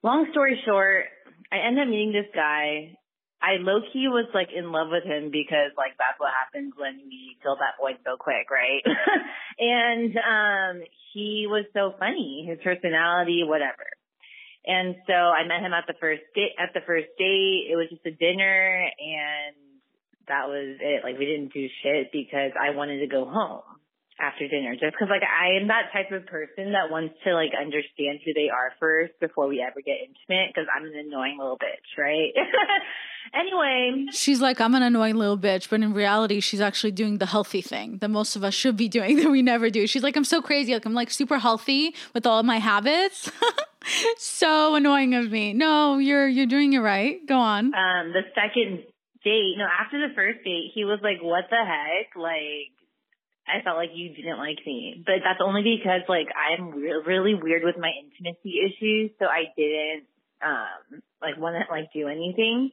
Long 0.03 0.29
story 0.31 0.61
short, 0.65 1.07
I 1.51 1.67
ended 1.67 1.83
up 1.83 1.89
meeting 1.89 2.13
this 2.13 2.31
guy 2.33 2.95
I 3.41 3.63
low 3.63 3.81
key 3.93 4.09
was 4.09 4.27
like 4.35 4.49
in 4.55 4.73
love 4.73 4.89
with 4.91 5.05
him 5.05 5.31
because 5.31 5.71
like 5.77 5.95
that's 5.99 6.19
what 6.19 6.35
happens 6.35 6.75
when 6.77 6.99
we 7.07 7.39
fill 7.43 7.57
that 7.57 7.79
void 7.79 7.99
so 8.05 8.17
quick, 8.19 8.51
right? 8.51 8.83
and 9.59 10.11
um 10.19 10.83
he 11.15 11.47
was 11.49 11.65
so 11.73 11.95
funny, 11.99 12.47
his 12.49 12.59
personality, 12.63 13.43
whatever. 13.45 13.87
And 14.67 14.97
so 15.07 15.15
I 15.15 15.47
met 15.47 15.63
him 15.63 15.73
at 15.73 15.87
the 15.87 15.95
first 16.01 16.23
date 16.35 16.59
at 16.59 16.75
the 16.75 16.83
first 16.85 17.09
date. 17.17 17.71
It 17.71 17.77
was 17.79 17.87
just 17.91 18.05
a 18.07 18.11
dinner 18.11 18.91
and 18.99 19.55
that 20.27 20.49
was 20.49 20.77
it. 20.81 21.05
Like 21.05 21.19
we 21.19 21.27
didn't 21.27 21.55
do 21.55 21.69
shit 21.83 22.11
because 22.13 22.53
I 22.59 22.75
wanted 22.75 23.01
to 23.01 23.07
go 23.07 23.25
home 23.25 23.78
after 24.21 24.49
dinner 24.49 24.73
just 24.73 24.93
because 24.93 25.09
like 25.09 25.23
I 25.23 25.61
am 25.61 25.69
that 25.69 25.93
type 25.93 26.11
of 26.11 26.27
person 26.27 26.73
that 26.73 26.91
wants 26.91 27.15
to 27.25 27.35
like 27.35 27.53
understand 27.55 28.19
who 28.25 28.35
they 28.35 28.49
are 28.51 28.73
first 28.81 29.13
before 29.21 29.47
we 29.47 29.63
ever 29.63 29.81
get 29.81 29.97
intimate 30.03 30.55
because 30.55 30.67
I'm 30.75 30.85
an 30.85 30.95
annoying 30.95 31.39
little 31.39 31.57
bitch, 31.59 31.97
right? 31.97 32.33
anyway, 33.35 34.07
she's 34.13 34.41
like 34.41 34.61
I'm 34.61 34.75
an 34.75 34.83
annoying 34.83 35.17
little 35.17 35.39
bitch, 35.39 35.71
but 35.71 35.81
in 35.81 35.95
reality, 35.95 36.41
she's 36.41 36.61
actually 36.61 36.91
doing 36.93 37.19
the 37.19 37.27
healthy 37.27 37.63
thing 37.63 37.99
that 37.99 38.09
most 38.09 38.35
of 38.35 38.43
us 38.43 38.55
should 38.55 38.77
be 38.77 38.89
doing 38.89 39.17
that 39.23 39.31
we 39.31 39.43
never 39.43 39.71
do. 39.71 39.87
She's 39.87 40.03
like 40.03 40.17
I'm 40.17 40.25
so 40.25 40.43
crazy, 40.43 40.75
like 40.75 40.85
I'm 40.85 40.95
like 40.95 41.11
super 41.11 41.39
healthy 41.39 41.95
with 42.13 42.27
all 42.27 42.41
of 42.41 42.47
my 42.47 42.59
habits. 42.59 43.31
so 44.19 44.75
annoying 44.75 45.15
of 45.15 45.31
me. 45.31 45.53
No, 45.53 45.99
you're 45.99 46.27
you're 46.27 46.47
doing 46.47 46.73
it 46.73 46.79
right. 46.79 47.25
Go 47.27 47.39
on. 47.39 47.67
Um, 47.67 48.13
the 48.13 48.23
second 48.35 48.85
date, 49.25 49.55
no, 49.59 49.67
after 49.81 50.07
the 50.07 50.15
first 50.15 50.39
date, 50.45 50.73
he 50.75 50.85
was 50.85 50.99
like, 51.03 51.23
"What 51.23 51.45
the 51.51 51.57
heck?" 51.57 52.17
Like 52.17 52.78
I 53.49 53.63
felt 53.65 53.77
like 53.77 53.91
you 53.95 54.15
didn't 54.15 54.39
like 54.39 54.59
me, 54.67 55.03
but 55.05 55.25
that's 55.25 55.41
only 55.43 55.63
because 55.63 56.03
like 56.09 56.29
I'm 56.37 56.71
re- 56.71 57.03
really 57.07 57.35
weird 57.35 57.65
with 57.65 57.77
my 57.79 57.91
intimacy 57.91 58.61
issues, 58.61 59.11
so 59.19 59.27
I 59.27 59.51
didn't 59.57 60.07
um 60.43 61.03
like 61.21 61.37
want 61.39 61.57
to 61.57 61.65
like 61.73 61.93
do 61.93 62.09
anything. 62.09 62.71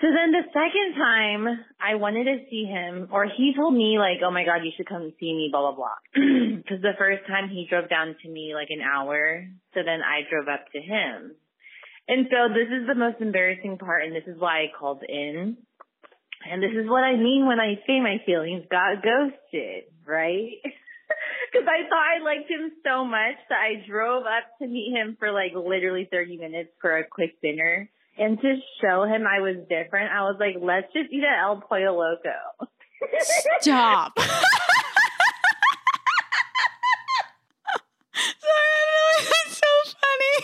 So 0.00 0.08
then 0.08 0.32
the 0.32 0.48
second 0.48 0.96
time 0.96 1.44
I 1.76 1.96
wanted 1.96 2.24
to 2.24 2.48
see 2.48 2.64
him, 2.64 3.08
or 3.12 3.26
he 3.26 3.52
told 3.54 3.74
me 3.74 3.98
like, 3.98 4.24
oh 4.24 4.30
my 4.30 4.44
god, 4.44 4.64
you 4.64 4.72
should 4.74 4.88
come 4.88 5.12
see 5.20 5.32
me, 5.32 5.50
blah, 5.52 5.60
blah, 5.60 5.76
blah. 5.76 6.00
Cause 6.68 6.80
the 6.80 6.96
first 6.96 7.26
time 7.28 7.50
he 7.50 7.66
drove 7.68 7.90
down 7.90 8.16
to 8.22 8.28
me 8.28 8.52
like 8.54 8.68
an 8.70 8.80
hour. 8.80 9.44
So 9.74 9.80
then 9.84 10.00
I 10.00 10.24
drove 10.30 10.48
up 10.48 10.64
to 10.72 10.80
him. 10.80 11.36
And 12.08 12.26
so 12.30 12.48
this 12.48 12.72
is 12.72 12.88
the 12.88 12.94
most 12.94 13.20
embarrassing 13.20 13.76
part 13.76 14.04
and 14.04 14.16
this 14.16 14.26
is 14.26 14.40
why 14.40 14.64
I 14.64 14.72
called 14.72 15.02
in. 15.06 15.58
And 16.48 16.62
this 16.62 16.72
is 16.72 16.88
what 16.88 17.04
I 17.04 17.16
mean 17.16 17.46
when 17.46 17.60
I 17.60 17.74
say 17.86 18.00
my 18.00 18.16
feelings 18.24 18.64
got 18.70 19.02
ghosted, 19.02 19.84
right? 20.06 20.56
Cause 21.52 21.66
I 21.66 21.88
thought 21.88 22.06
I 22.16 22.22
liked 22.22 22.48
him 22.48 22.70
so 22.84 23.04
much 23.04 23.34
that 23.48 23.58
I 23.58 23.84
drove 23.86 24.22
up 24.22 24.44
to 24.60 24.68
meet 24.68 24.94
him 24.94 25.16
for 25.18 25.32
like 25.32 25.52
literally 25.54 26.08
30 26.10 26.36
minutes 26.38 26.70
for 26.80 26.96
a 26.96 27.04
quick 27.04 27.40
dinner 27.42 27.90
and 28.20 28.40
to 28.40 28.56
show 28.80 29.04
him 29.04 29.26
I 29.26 29.40
was 29.40 29.56
different, 29.68 30.12
I 30.12 30.22
was 30.22 30.36
like, 30.38 30.56
let's 30.60 30.92
just 30.92 31.10
eat 31.10 31.24
at 31.24 31.42
El 31.42 31.62
Pollo 31.62 31.98
Loco. 31.98 32.68
Stop. 33.60 34.12
Sorry, 34.18 34.28
that's 39.16 39.56
so 39.56 39.72
funny. 39.96 40.36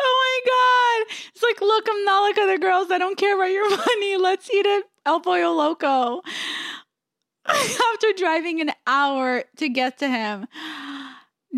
Oh 0.00 0.14
my 0.24 0.36
god. 0.50 1.16
It's 1.34 1.42
like, 1.42 1.60
look, 1.60 1.86
I'm 1.88 2.04
not 2.04 2.22
like 2.22 2.38
other 2.38 2.58
girls. 2.58 2.90
I 2.90 2.98
don't 2.98 3.16
care 3.16 3.36
about 3.36 3.52
your 3.52 3.70
money. 3.70 4.16
Let's 4.16 4.50
eat 4.50 4.66
at 4.66 4.82
El 5.04 5.20
Pollo 5.20 5.52
Loco. 5.52 6.22
After 7.46 8.12
driving 8.16 8.60
an 8.60 8.72
hour 8.86 9.44
to 9.56 9.68
get 9.68 9.98
to 9.98 10.08
him, 10.08 10.46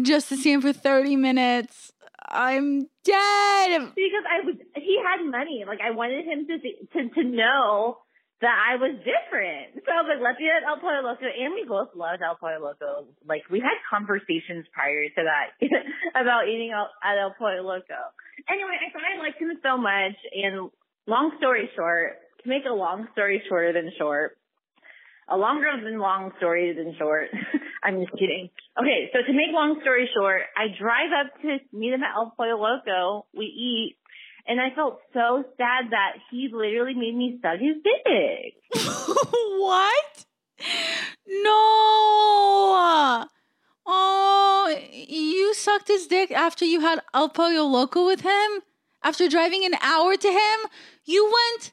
just 0.01 0.29
to 0.31 0.37
see 0.37 0.53
him 0.53 0.63
for 0.63 0.73
30 0.73 1.17
minutes. 1.17 1.93
I'm 2.27 2.89
dead. 3.05 3.93
Because 3.95 4.25
I 4.25 4.41
was, 4.45 4.57
he 4.77 4.99
had 4.99 5.25
money. 5.31 5.65
Like 5.67 5.81
I 5.85 5.91
wanted 5.91 6.25
him 6.25 6.47
to 6.47 6.59
to 6.59 7.15
to 7.15 7.23
know 7.23 7.99
that 8.41 8.57
I 8.57 8.77
was 8.77 8.97
different. 9.05 9.85
So 9.85 9.89
I 9.93 10.03
was 10.03 10.09
like, 10.09 10.25
let's 10.25 10.41
eat 10.41 10.51
at 10.51 10.67
El 10.67 10.81
Pollo 10.81 11.05
Loco, 11.05 11.29
and 11.29 11.55
we 11.55 11.65
both 11.69 11.95
loved 11.95 12.21
El 12.25 12.37
Pollo 12.37 12.61
Loco. 12.61 13.09
Like 13.25 13.45
we 13.51 13.61
had 13.61 13.77
conversations 13.89 14.67
prior 14.73 15.05
to 15.05 15.23
that 15.25 15.57
about 16.17 16.49
eating 16.49 16.73
at 16.73 17.17
El 17.17 17.37
Pollo 17.39 17.63
Loco. 17.63 18.01
Anyway, 18.49 18.77
I 18.77 18.89
thought 18.91 19.05
I 19.05 19.21
liked 19.21 19.41
him 19.41 19.53
so 19.63 19.77
much, 19.77 20.17
and 20.33 20.69
long 21.07 21.37
story 21.39 21.71
short, 21.77 22.24
to 22.45 22.49
make 22.49 22.65
a 22.71 22.75
long 22.75 23.09
story 23.13 23.43
shorter 23.49 23.73
than 23.73 23.91
short, 23.99 24.37
a 25.29 25.37
longer 25.37 25.71
than 25.83 25.99
long 25.99 26.33
story 26.39 26.75
than 26.77 26.95
short. 26.99 27.29
I'm 27.83 28.01
just 28.01 28.13
kidding. 28.13 28.51
Okay, 28.79 29.11
so 29.13 29.19
to 29.27 29.33
make 29.33 29.53
long 29.53 29.79
story 29.83 30.09
short, 30.15 30.43
I 30.57 30.67
drive 30.79 31.11
up 31.13 31.41
to 31.43 31.59
meet 31.77 31.93
him 31.93 32.03
at 32.03 32.15
El 32.17 32.33
Pollo 32.37 32.57
Loco. 32.57 33.27
We 33.37 33.47
eat, 33.47 33.97
and 34.47 34.61
I 34.61 34.75
felt 34.75 35.01
so 35.13 35.45
sad 35.57 35.91
that 35.91 36.13
he 36.31 36.49
literally 36.53 36.95
made 36.95 37.17
me 37.17 37.39
suck 37.43 37.59
his 37.59 37.77
dick. 37.83 38.55
what? 39.59 40.25
No. 41.27 43.27
Oh, 43.87 44.79
you 44.93 45.53
sucked 45.55 45.89
his 45.89 46.07
dick 46.07 46.31
after 46.31 46.65
you 46.65 46.81
had 46.81 47.01
El 47.13 47.29
Pollo 47.29 47.65
Loco 47.65 48.07
with 48.07 48.21
him? 48.21 48.63
After 49.03 49.29
driving 49.29 49.65
an 49.67 49.75
hour 49.83 50.17
to 50.17 50.29
him? 50.29 50.61
You 51.05 51.25
went 51.25 51.73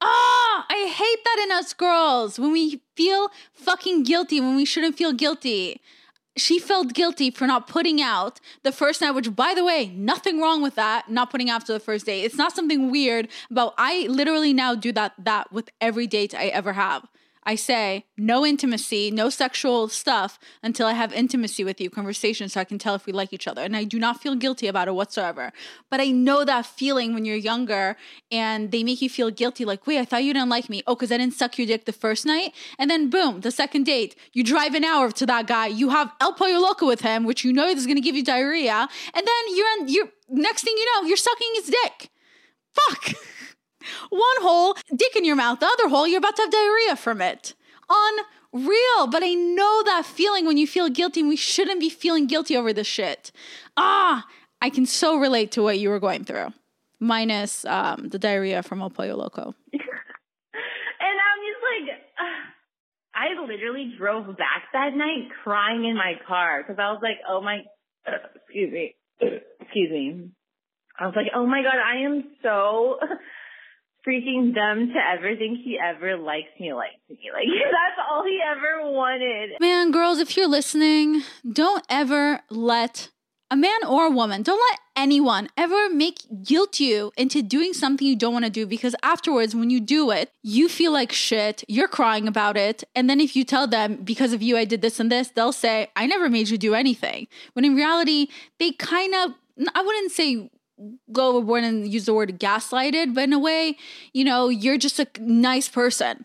Ah, 0.00 0.66
I 0.70 0.86
hate 0.88 1.24
that 1.24 1.44
in 1.44 1.52
us 1.52 1.72
girls 1.74 2.38
when 2.38 2.52
we 2.52 2.80
feel 2.96 3.30
fucking 3.52 4.04
guilty 4.04 4.40
when 4.40 4.56
we 4.56 4.64
shouldn't 4.64 4.96
feel 4.96 5.12
guilty. 5.12 5.80
She 6.36 6.58
felt 6.58 6.94
guilty 6.94 7.30
for 7.30 7.46
not 7.46 7.66
putting 7.66 8.00
out 8.00 8.40
the 8.62 8.72
first 8.72 9.00
night, 9.00 9.10
which, 9.10 9.34
by 9.34 9.52
the 9.54 9.64
way, 9.64 9.88
nothing 9.88 10.40
wrong 10.40 10.62
with 10.62 10.76
that. 10.76 11.10
Not 11.10 11.30
putting 11.30 11.50
out 11.50 11.56
after 11.56 11.72
the 11.72 11.80
first 11.80 12.06
date. 12.06 12.22
It's 12.22 12.36
not 12.36 12.54
something 12.54 12.90
weird. 12.90 13.28
But 13.50 13.74
I 13.76 14.06
literally 14.08 14.54
now 14.54 14.74
do 14.74 14.92
that 14.92 15.12
that 15.18 15.52
with 15.52 15.70
every 15.80 16.06
date 16.06 16.34
I 16.34 16.46
ever 16.46 16.72
have. 16.72 17.06
I 17.44 17.54
say 17.54 18.04
no 18.18 18.44
intimacy, 18.44 19.10
no 19.10 19.30
sexual 19.30 19.88
stuff 19.88 20.38
until 20.62 20.86
I 20.86 20.92
have 20.92 21.12
intimacy 21.12 21.64
with 21.64 21.80
you, 21.80 21.88
conversation, 21.88 22.48
so 22.48 22.60
I 22.60 22.64
can 22.64 22.78
tell 22.78 22.94
if 22.94 23.06
we 23.06 23.12
like 23.12 23.32
each 23.32 23.48
other. 23.48 23.62
And 23.62 23.74
I 23.76 23.84
do 23.84 23.98
not 23.98 24.20
feel 24.20 24.34
guilty 24.34 24.66
about 24.66 24.88
it 24.88 24.94
whatsoever. 24.94 25.52
But 25.90 26.00
I 26.00 26.10
know 26.10 26.44
that 26.44 26.66
feeling 26.66 27.14
when 27.14 27.24
you're 27.24 27.36
younger 27.36 27.96
and 28.30 28.70
they 28.70 28.84
make 28.84 29.00
you 29.00 29.08
feel 29.08 29.30
guilty, 29.30 29.64
like, 29.64 29.86
wait, 29.86 29.98
I 29.98 30.04
thought 30.04 30.22
you 30.24 30.34
didn't 30.34 30.50
like 30.50 30.68
me. 30.68 30.82
Oh, 30.86 30.94
because 30.94 31.10
I 31.10 31.16
didn't 31.16 31.34
suck 31.34 31.56
your 31.56 31.66
dick 31.66 31.86
the 31.86 31.92
first 31.92 32.26
night. 32.26 32.54
And 32.78 32.90
then 32.90 33.08
boom, 33.08 33.40
the 33.40 33.50
second 33.50 33.84
date, 33.84 34.16
you 34.32 34.44
drive 34.44 34.74
an 34.74 34.84
hour 34.84 35.10
to 35.10 35.26
that 35.26 35.46
guy, 35.46 35.66
you 35.66 35.88
have 35.88 36.12
El 36.20 36.34
Pollo 36.34 36.60
Loco 36.60 36.86
with 36.86 37.00
him, 37.00 37.24
which 37.24 37.44
you 37.44 37.52
know 37.52 37.66
is 37.68 37.86
gonna 37.86 38.00
give 38.00 38.16
you 38.16 38.22
diarrhea, 38.22 38.88
and 39.14 39.26
then 39.26 39.56
you're 39.56 39.66
on 39.66 39.88
you're 39.88 40.08
next 40.28 40.62
thing 40.62 40.74
you 40.76 40.86
know, 40.94 41.08
you're 41.08 41.16
sucking 41.16 41.50
his 41.54 41.66
dick. 41.66 42.10
Fuck. 42.74 43.14
One 44.10 44.42
hole, 44.42 44.76
dick 44.94 45.16
in 45.16 45.24
your 45.24 45.36
mouth. 45.36 45.60
The 45.60 45.66
other 45.66 45.88
hole, 45.88 46.06
you're 46.06 46.18
about 46.18 46.36
to 46.36 46.42
have 46.42 46.50
diarrhea 46.50 46.96
from 46.96 47.20
it. 47.20 47.54
Unreal. 47.88 49.06
But 49.10 49.22
I 49.22 49.34
know 49.34 49.82
that 49.84 50.04
feeling 50.06 50.46
when 50.46 50.56
you 50.56 50.66
feel 50.66 50.88
guilty, 50.88 51.20
and 51.20 51.28
we 51.28 51.36
shouldn't 51.36 51.80
be 51.80 51.90
feeling 51.90 52.26
guilty 52.26 52.56
over 52.56 52.72
this 52.72 52.86
shit. 52.86 53.32
Ah, 53.76 54.26
I 54.60 54.70
can 54.70 54.86
so 54.86 55.16
relate 55.16 55.52
to 55.52 55.62
what 55.62 55.78
you 55.78 55.88
were 55.88 56.00
going 56.00 56.24
through, 56.24 56.52
minus 56.98 57.64
um, 57.64 58.08
the 58.10 58.18
diarrhea 58.18 58.62
from 58.62 58.82
El 58.82 58.90
Pollo 58.90 59.16
Loco. 59.16 59.54
and 59.72 59.82
I'm 59.82 61.40
just 61.48 61.88
like, 61.88 61.98
uh, 62.18 62.50
I 63.14 63.40
literally 63.40 63.94
drove 63.98 64.26
back 64.36 64.64
that 64.72 64.94
night 64.94 65.30
crying 65.42 65.84
in 65.84 65.96
my 65.96 66.14
car 66.26 66.62
because 66.62 66.78
I 66.78 66.92
was 66.92 67.00
like, 67.02 67.18
oh 67.28 67.40
my, 67.40 67.60
uh, 68.06 68.12
excuse 68.36 68.72
me, 68.72 68.94
excuse 69.20 69.90
me. 69.90 70.30
I 70.98 71.06
was 71.06 71.14
like, 71.16 71.28
oh 71.34 71.46
my 71.46 71.62
god, 71.62 71.76
I 71.78 72.04
am 72.04 72.24
so 72.42 72.98
freaking 74.06 74.54
dumb 74.54 74.88
to 74.88 74.98
ever 75.12 75.36
think 75.36 75.58
he 75.64 75.78
ever 75.78 76.16
likes 76.16 76.48
me 76.58 76.72
like 76.72 76.98
me. 77.08 77.18
Like 77.32 77.46
that's 77.46 78.08
all 78.10 78.24
he 78.24 78.40
ever 78.44 78.90
wanted. 78.90 79.60
Man, 79.60 79.90
girls, 79.90 80.18
if 80.18 80.36
you're 80.36 80.48
listening, 80.48 81.22
don't 81.50 81.84
ever 81.88 82.40
let 82.50 83.10
a 83.50 83.56
man 83.56 83.84
or 83.86 84.06
a 84.06 84.10
woman, 84.10 84.42
don't 84.42 84.60
let 84.70 84.78
anyone 84.96 85.48
ever 85.56 85.88
make 85.90 86.20
guilt 86.44 86.78
you 86.78 87.10
into 87.16 87.42
doing 87.42 87.72
something 87.72 88.06
you 88.06 88.14
don't 88.14 88.32
want 88.32 88.44
to 88.44 88.50
do 88.50 88.66
because 88.66 88.94
afterwards, 89.02 89.56
when 89.56 89.70
you 89.70 89.80
do 89.80 90.10
it, 90.10 90.30
you 90.42 90.68
feel 90.68 90.92
like 90.92 91.10
shit, 91.10 91.64
you're 91.66 91.88
crying 91.88 92.28
about 92.28 92.56
it. 92.56 92.84
And 92.94 93.10
then 93.10 93.20
if 93.20 93.34
you 93.34 93.44
tell 93.44 93.66
them, 93.66 93.96
because 93.96 94.32
of 94.32 94.42
you, 94.42 94.56
I 94.56 94.64
did 94.64 94.82
this 94.82 95.00
and 95.00 95.10
this, 95.10 95.28
they'll 95.28 95.52
say, 95.52 95.90
I 95.96 96.06
never 96.06 96.28
made 96.28 96.48
you 96.48 96.58
do 96.58 96.74
anything. 96.74 97.26
When 97.54 97.64
in 97.64 97.74
reality, 97.74 98.28
they 98.58 98.72
kind 98.72 99.14
of, 99.14 99.32
I 99.74 99.82
wouldn't 99.82 100.12
say 100.12 100.50
go 101.12 101.36
overboard 101.36 101.64
and 101.64 101.92
use 101.92 102.06
the 102.06 102.14
word 102.14 102.38
gaslighted, 102.38 103.14
but 103.14 103.24
in 103.24 103.32
a 103.32 103.38
way, 103.38 103.76
you 104.12 104.24
know, 104.24 104.48
you're 104.48 104.78
just 104.78 104.98
a 104.98 105.06
nice 105.18 105.68
person. 105.68 106.24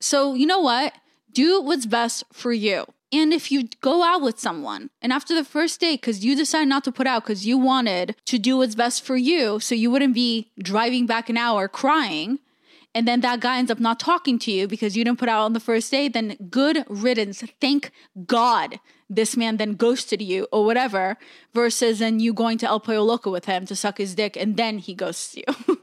So, 0.00 0.34
you 0.34 0.46
know 0.46 0.60
what? 0.60 0.94
Do 1.32 1.60
what's 1.60 1.86
best 1.86 2.24
for 2.32 2.52
you. 2.52 2.86
And 3.10 3.32
if 3.32 3.50
you 3.50 3.68
go 3.80 4.02
out 4.02 4.20
with 4.20 4.38
someone 4.38 4.90
and 5.00 5.12
after 5.12 5.34
the 5.34 5.44
first 5.44 5.80
date, 5.80 6.00
because 6.00 6.24
you 6.24 6.36
decide 6.36 6.68
not 6.68 6.84
to 6.84 6.92
put 6.92 7.06
out 7.06 7.24
because 7.24 7.46
you 7.46 7.56
wanted 7.56 8.14
to 8.26 8.38
do 8.38 8.58
what's 8.58 8.74
best 8.74 9.02
for 9.02 9.16
you, 9.16 9.60
so 9.60 9.74
you 9.74 9.90
wouldn't 9.90 10.14
be 10.14 10.50
driving 10.58 11.06
back 11.06 11.30
an 11.30 11.38
hour 11.38 11.68
crying, 11.68 12.38
and 12.94 13.06
then 13.06 13.20
that 13.20 13.40
guy 13.40 13.58
ends 13.58 13.70
up 13.70 13.80
not 13.80 14.00
talking 14.00 14.38
to 14.40 14.50
you 14.50 14.66
because 14.66 14.96
you 14.96 15.04
didn't 15.04 15.18
put 15.18 15.28
out 15.28 15.44
on 15.44 15.52
the 15.52 15.60
first 15.60 15.90
day, 15.90 16.08
then 16.08 16.36
good 16.50 16.84
riddance. 16.88 17.42
Thank 17.60 17.90
God 18.26 18.80
this 19.10 19.36
man 19.36 19.56
then 19.56 19.74
ghosted 19.74 20.20
you 20.20 20.46
or 20.52 20.64
whatever, 20.64 21.16
versus 21.54 22.00
then 22.00 22.20
you 22.20 22.32
going 22.32 22.58
to 22.58 22.66
El 22.66 22.80
Pollo 22.80 23.02
Loco 23.02 23.30
with 23.30 23.46
him 23.46 23.66
to 23.66 23.76
suck 23.76 23.98
his 23.98 24.14
dick 24.14 24.36
and 24.36 24.56
then 24.56 24.78
he 24.78 24.94
ghosts 24.94 25.36
you. 25.36 25.44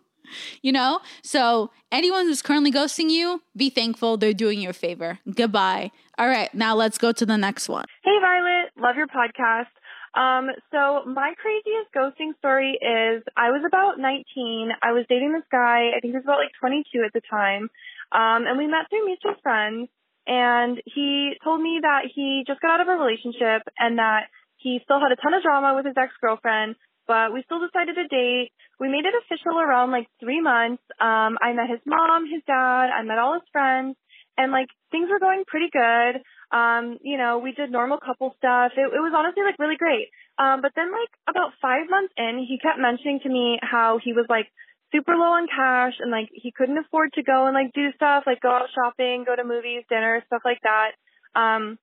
you 0.62 0.71
know? 0.71 1.00
So 1.24 1.71
anyone 1.91 2.25
who's 2.25 2.41
currently 2.41 2.71
ghosting 2.71 3.09
you, 3.09 3.41
be 3.55 3.69
thankful 3.69 4.17
they're 4.17 4.33
doing 4.33 4.59
you 4.59 4.69
a 4.69 4.74
favor. 4.74 5.19
Goodbye. 5.33 5.91
All 6.17 6.27
right, 6.27 6.53
now 6.53 6.75
let's 6.75 6.97
go 6.97 7.12
to 7.12 7.25
the 7.25 7.38
next 7.38 7.67
one. 7.67 7.85
Hey 8.03 8.17
Violet, 8.21 8.71
love 8.77 8.95
your 8.95 9.07
podcast. 9.07 9.67
Um, 10.15 10.48
so 10.72 11.03
my 11.03 11.36
craziest 11.36 11.91
ghosting 11.91 12.31
story 12.39 12.79
is 12.79 13.24
I 13.36 13.51
was 13.51 13.63
about 13.67 14.00
19. 14.00 14.72
I 14.81 14.93
was 14.95 15.03
dating 15.10 15.34
this 15.34 15.48
guy. 15.51 15.91
I 15.91 16.00
think 16.00 16.15
he 16.15 16.17
was 16.17 16.24
about 16.24 16.39
like 16.39 16.55
22 16.60 17.03
at 17.03 17.12
the 17.12 17.22
time. 17.29 17.67
Um, 18.15 18.48
and 18.48 18.57
we 18.57 18.65
met 18.65 18.88
through 18.89 19.05
mutual 19.05 19.36
friends 19.43 19.89
and 20.25 20.81
he 20.86 21.34
told 21.43 21.62
me 21.62 21.79
that 21.81 22.10
he 22.13 22.43
just 22.48 22.62
got 22.62 22.79
out 22.79 22.81
of 22.81 22.88
a 22.88 22.98
relationship 22.98 23.67
and 23.77 24.00
that 24.00 24.31
he 24.57 24.79
still 24.84 25.00
had 25.00 25.12
a 25.12 25.19
ton 25.19 25.34
of 25.36 25.43
drama 25.43 25.75
with 25.75 25.86
his 25.86 25.98
ex-girlfriend, 25.98 26.75
but 27.07 27.34
we 27.34 27.43
still 27.43 27.62
decided 27.62 27.93
to 27.93 28.07
date. 28.07 28.50
We 28.79 28.89
made 28.89 29.05
it 29.05 29.13
official 29.13 29.60
around 29.60 29.91
like 29.91 30.07
three 30.19 30.41
months. 30.41 30.81
Um, 30.98 31.38
I 31.38 31.53
met 31.53 31.69
his 31.69 31.84
mom, 31.86 32.25
his 32.25 32.41
dad, 32.48 32.89
I 32.89 33.03
met 33.03 33.19
all 33.19 33.36
his 33.36 33.48
friends, 33.51 33.95
and 34.38 34.51
like 34.51 34.68
things 34.92 35.10
were 35.10 35.20
going 35.20 35.44
pretty 35.48 35.70
good. 35.72 36.22
Um, 36.51 36.98
you 37.01 37.18
know, 37.18 37.39
we 37.39 37.51
did 37.51 37.72
normal 37.72 37.98
couple 37.98 38.36
stuff. 38.38 38.72
It, 38.77 38.88
it 38.88 39.01
was 39.01 39.13
honestly 39.15 39.44
like 39.44 39.60
really 39.60 39.77
great. 39.77 40.10
Um, 40.38 40.62
but 40.62 40.72
then 40.75 40.92
like 40.92 41.10
about 41.27 41.51
five 41.62 41.89
months 41.89 42.13
in, 42.18 42.46
he 42.48 42.60
kept 42.60 42.80
mentioning 42.80 43.20
to 43.24 43.30
me 43.30 43.60
how 43.62 44.00
he 44.04 44.13
was 44.13 44.25
like 44.30 44.48
super 44.92 45.15
low 45.15 45.36
on 45.36 45.48
cash 45.48 45.94
and 46.00 46.12
like 46.12 46.30
he 46.32 46.51
couldn't 46.51 46.77
afford 46.77 47.13
to 47.13 47.24
go 47.24 47.48
and 47.48 47.54
like 47.54 47.74
do 47.74 47.92
stuff 47.96 48.24
like 48.25 48.42
go 48.42 48.51
out 48.51 48.70
shopping, 48.75 49.24
go 49.25 49.36
to 49.36 49.44
movies, 49.44 49.84
dinner, 49.89 50.24
stuff 50.27 50.42
like 50.46 50.60
that. 50.63 50.92
Um 51.36 51.77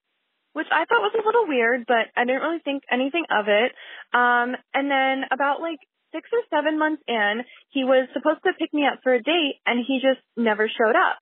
which 0.52 0.68
I 0.70 0.84
thought 0.84 1.00
was 1.00 1.16
a 1.16 1.24
little 1.24 1.48
weird, 1.48 1.86
but 1.88 2.12
I 2.14 2.26
didn't 2.26 2.42
really 2.42 2.60
think 2.60 2.82
anything 2.90 3.24
of 3.30 3.48
it. 3.48 3.72
Um 4.12 4.56
and 4.72 4.90
then 4.90 5.24
about 5.32 5.60
like 5.60 5.80
six 6.12 6.28
or 6.32 6.44
seven 6.52 6.78
months 6.78 7.02
in, 7.08 7.42
he 7.70 7.84
was 7.84 8.08
supposed 8.12 8.44
to 8.44 8.52
pick 8.58 8.72
me 8.72 8.84
up 8.86 9.00
for 9.02 9.14
a 9.14 9.22
date 9.22 9.56
and 9.66 9.80
he 9.80 9.98
just 10.00 10.20
never 10.36 10.68
showed 10.68 10.96
up. 10.96 11.18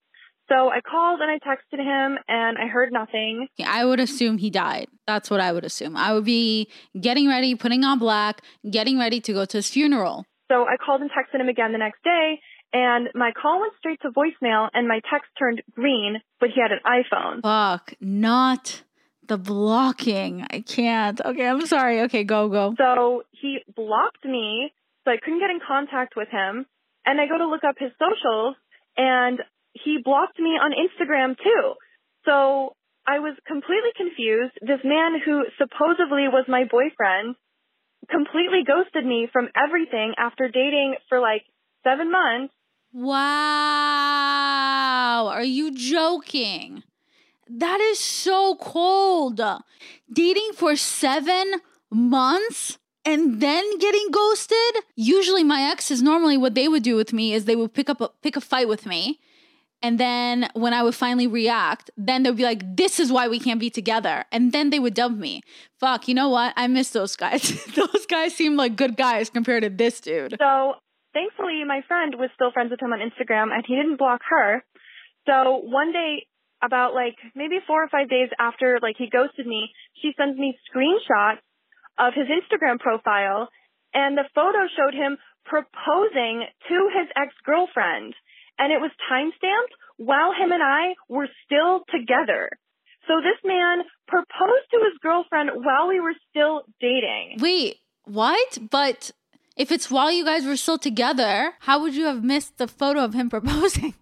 So 0.50 0.68
I 0.68 0.80
called 0.80 1.20
and 1.20 1.30
I 1.30 1.38
texted 1.38 1.78
him 1.78 2.18
and 2.28 2.58
I 2.58 2.66
heard 2.66 2.92
nothing. 2.92 3.46
I 3.64 3.84
would 3.84 4.00
assume 4.00 4.38
he 4.38 4.50
died. 4.50 4.88
That's 5.06 5.30
what 5.30 5.40
I 5.40 5.52
would 5.52 5.64
assume. 5.64 5.96
I 5.96 6.12
would 6.12 6.24
be 6.24 6.68
getting 7.00 7.28
ready, 7.28 7.54
putting 7.54 7.84
on 7.84 7.98
black, 7.98 8.42
getting 8.68 8.98
ready 8.98 9.20
to 9.20 9.32
go 9.32 9.44
to 9.44 9.58
his 9.58 9.70
funeral. 9.70 10.26
So 10.50 10.64
I 10.64 10.76
called 10.84 11.02
and 11.02 11.10
texted 11.10 11.40
him 11.40 11.48
again 11.48 11.70
the 11.70 11.78
next 11.78 12.02
day 12.02 12.40
and 12.72 13.08
my 13.14 13.32
call 13.32 13.60
went 13.60 13.72
straight 13.78 14.00
to 14.02 14.10
voicemail 14.10 14.68
and 14.72 14.86
my 14.86 15.00
text 15.10 15.30
turned 15.38 15.62
green, 15.74 16.20
but 16.38 16.50
he 16.54 16.60
had 16.60 16.70
an 16.72 16.80
iPhone. 16.86 17.42
Fuck, 17.42 17.94
not 18.00 18.82
the 19.26 19.38
blocking. 19.38 20.46
I 20.50 20.60
can't. 20.60 21.20
Okay, 21.24 21.46
I'm 21.46 21.66
sorry. 21.66 22.00
Okay, 22.02 22.24
go, 22.24 22.48
go. 22.48 22.74
So 22.78 23.24
he 23.30 23.58
blocked 23.74 24.24
me, 24.24 24.72
so 25.04 25.10
I 25.10 25.16
couldn't 25.16 25.40
get 25.40 25.50
in 25.50 25.60
contact 25.66 26.14
with 26.16 26.28
him. 26.28 26.66
And 27.06 27.20
I 27.20 27.26
go 27.26 27.38
to 27.38 27.46
look 27.46 27.64
up 27.64 27.76
his 27.78 27.90
socials 27.98 28.56
and 28.96 29.40
he 29.72 29.98
blocked 30.02 30.38
me 30.38 30.50
on 30.50 30.72
Instagram 30.72 31.36
too. 31.36 31.74
So 32.24 32.74
I 33.06 33.18
was 33.18 33.36
completely 33.46 33.90
confused. 33.96 34.52
This 34.60 34.80
man 34.84 35.20
who 35.24 35.44
supposedly 35.58 36.28
was 36.28 36.44
my 36.48 36.64
boyfriend 36.64 37.36
completely 38.10 38.62
ghosted 38.66 39.04
me 39.06 39.28
from 39.32 39.48
everything 39.56 40.14
after 40.18 40.48
dating 40.48 40.96
for 41.08 41.20
like 41.20 41.42
seven 41.84 42.10
months. 42.10 42.52
Wow. 42.92 43.20
Are 45.30 45.44
you 45.44 45.72
joking? 45.74 46.82
That 47.48 47.80
is 47.80 47.98
so 47.98 48.56
cold. 48.56 49.40
Dating 50.12 50.50
for 50.54 50.76
seven 50.76 51.54
months 51.90 52.78
and 53.04 53.40
then 53.40 53.78
getting 53.78 54.10
ghosted. 54.10 54.84
Usually, 54.94 55.44
my 55.44 55.62
exes 55.62 56.02
normally 56.02 56.36
what 56.36 56.54
they 56.54 56.68
would 56.68 56.82
do 56.82 56.96
with 56.96 57.12
me 57.12 57.32
is 57.32 57.44
they 57.44 57.56
would 57.56 57.74
pick 57.74 57.88
up 57.88 58.00
a, 58.00 58.10
pick 58.22 58.36
a 58.36 58.40
fight 58.40 58.68
with 58.68 58.86
me, 58.86 59.20
and 59.82 59.98
then 59.98 60.48
when 60.54 60.72
I 60.74 60.82
would 60.82 60.94
finally 60.94 61.26
react, 61.26 61.90
then 61.96 62.22
they'd 62.22 62.36
be 62.36 62.42
like, 62.42 62.62
"This 62.76 63.00
is 63.00 63.10
why 63.10 63.28
we 63.28 63.38
can't 63.38 63.60
be 63.60 63.70
together," 63.70 64.24
and 64.32 64.52
then 64.52 64.70
they 64.70 64.78
would 64.78 64.94
dump 64.94 65.18
me. 65.18 65.42
Fuck, 65.78 66.08
you 66.08 66.14
know 66.14 66.28
what? 66.28 66.52
I 66.56 66.66
miss 66.66 66.90
those 66.90 67.16
guys. 67.16 67.42
those 67.74 68.06
guys 68.06 68.34
seem 68.34 68.56
like 68.56 68.76
good 68.76 68.96
guys 68.96 69.30
compared 69.30 69.62
to 69.62 69.70
this 69.70 70.00
dude. 70.00 70.36
So 70.38 70.74
thankfully, 71.14 71.62
my 71.66 71.82
friend 71.88 72.14
was 72.16 72.30
still 72.34 72.52
friends 72.52 72.70
with 72.70 72.80
him 72.80 72.92
on 72.92 73.00
Instagram, 73.00 73.52
and 73.52 73.64
he 73.66 73.76
didn't 73.76 73.96
block 73.96 74.20
her. 74.28 74.62
So 75.26 75.60
one 75.64 75.92
day 75.92 76.26
about 76.62 76.94
like 76.94 77.16
maybe 77.34 77.58
four 77.66 77.82
or 77.82 77.88
five 77.88 78.08
days 78.08 78.28
after 78.38 78.78
like 78.82 78.96
he 78.98 79.08
ghosted 79.08 79.46
me, 79.46 79.70
she 80.02 80.12
sends 80.16 80.38
me 80.38 80.58
screenshots 80.68 81.40
of 81.98 82.14
his 82.14 82.26
Instagram 82.28 82.78
profile 82.78 83.48
and 83.92 84.16
the 84.16 84.28
photo 84.34 84.66
showed 84.76 84.94
him 84.94 85.18
proposing 85.44 86.46
to 86.68 86.76
his 86.94 87.08
ex-girlfriend 87.16 88.14
and 88.60 88.70
it 88.72 88.80
was 88.80 88.90
timestamped 89.10 89.74
while 89.96 90.32
him 90.32 90.52
and 90.52 90.62
I 90.62 90.94
were 91.08 91.28
still 91.44 91.80
together. 91.90 92.50
So 93.08 93.14
this 93.20 93.40
man 93.42 93.78
proposed 94.06 94.70
to 94.70 94.78
his 94.84 94.98
girlfriend 95.02 95.50
while 95.54 95.88
we 95.88 95.98
were 95.98 96.14
still 96.28 96.62
dating. 96.80 97.38
Wait, 97.40 97.78
what? 98.04 98.58
But 98.70 99.10
if 99.56 99.72
it's 99.72 99.90
while 99.90 100.12
you 100.12 100.24
guys 100.24 100.44
were 100.44 100.56
still 100.56 100.78
together, 100.78 101.54
how 101.60 101.80
would 101.80 101.94
you 101.94 102.04
have 102.04 102.22
missed 102.22 102.58
the 102.58 102.68
photo 102.68 103.00
of 103.02 103.14
him 103.14 103.30
proposing? 103.36 103.94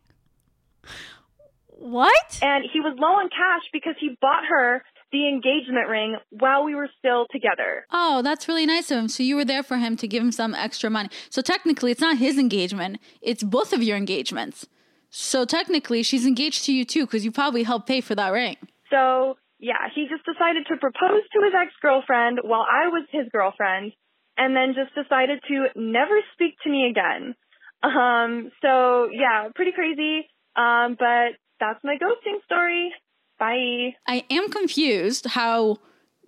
What? 1.68 2.40
And 2.42 2.64
he 2.72 2.80
was 2.80 2.96
low 2.98 3.22
on 3.22 3.28
cash 3.28 3.62
because 3.72 3.94
he 4.00 4.18
bought 4.20 4.44
her 4.50 4.82
the 5.12 5.28
engagement 5.28 5.88
ring 5.88 6.16
while 6.30 6.64
we 6.64 6.74
were 6.74 6.88
still 6.98 7.26
together. 7.30 7.86
Oh, 7.90 8.22
that's 8.22 8.48
really 8.48 8.66
nice 8.66 8.90
of 8.90 8.98
him. 8.98 9.08
So 9.08 9.22
you 9.22 9.36
were 9.36 9.44
there 9.44 9.62
for 9.62 9.76
him 9.76 9.96
to 9.96 10.08
give 10.08 10.22
him 10.22 10.32
some 10.32 10.54
extra 10.54 10.90
money. 10.90 11.08
So 11.30 11.42
technically, 11.42 11.90
it's 11.90 12.00
not 12.00 12.18
his 12.18 12.38
engagement, 12.38 12.98
it's 13.20 13.42
both 13.42 13.72
of 13.72 13.82
your 13.82 13.96
engagements. 13.96 14.66
So 15.10 15.44
technically, 15.44 16.02
she's 16.02 16.26
engaged 16.26 16.64
to 16.64 16.72
you 16.72 16.84
too 16.84 17.06
because 17.06 17.24
you 17.24 17.32
probably 17.32 17.62
helped 17.62 17.86
pay 17.88 18.00
for 18.00 18.14
that 18.14 18.30
ring. 18.30 18.56
So, 18.90 19.36
yeah, 19.58 19.88
he 19.94 20.06
just 20.08 20.24
decided 20.24 20.66
to 20.68 20.76
propose 20.76 21.22
to 21.32 21.44
his 21.44 21.54
ex 21.54 21.72
girlfriend 21.80 22.40
while 22.42 22.66
I 22.70 22.88
was 22.88 23.06
his 23.10 23.26
girlfriend 23.32 23.92
and 24.36 24.54
then 24.54 24.74
just 24.74 24.94
decided 24.94 25.40
to 25.48 25.66
never 25.74 26.20
speak 26.34 26.54
to 26.64 26.70
me 26.70 26.88
again. 26.90 27.34
Um, 27.82 28.50
so, 28.62 29.08
yeah, 29.10 29.48
pretty 29.54 29.72
crazy. 29.72 30.28
Um, 30.56 30.96
but 30.98 31.38
that's 31.60 31.80
my 31.84 31.96
ghosting 31.96 32.42
story. 32.44 32.92
Bye. 33.38 33.96
I 34.07 34.24
am 34.31 34.51
confused 34.51 35.27
how 35.27 35.79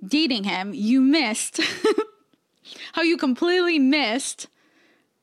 dating 0.07 0.45
him, 0.45 0.73
you 0.75 1.01
missed, 1.01 1.61
how 2.93 3.03
you 3.03 3.17
completely 3.17 3.79
missed 3.79 4.49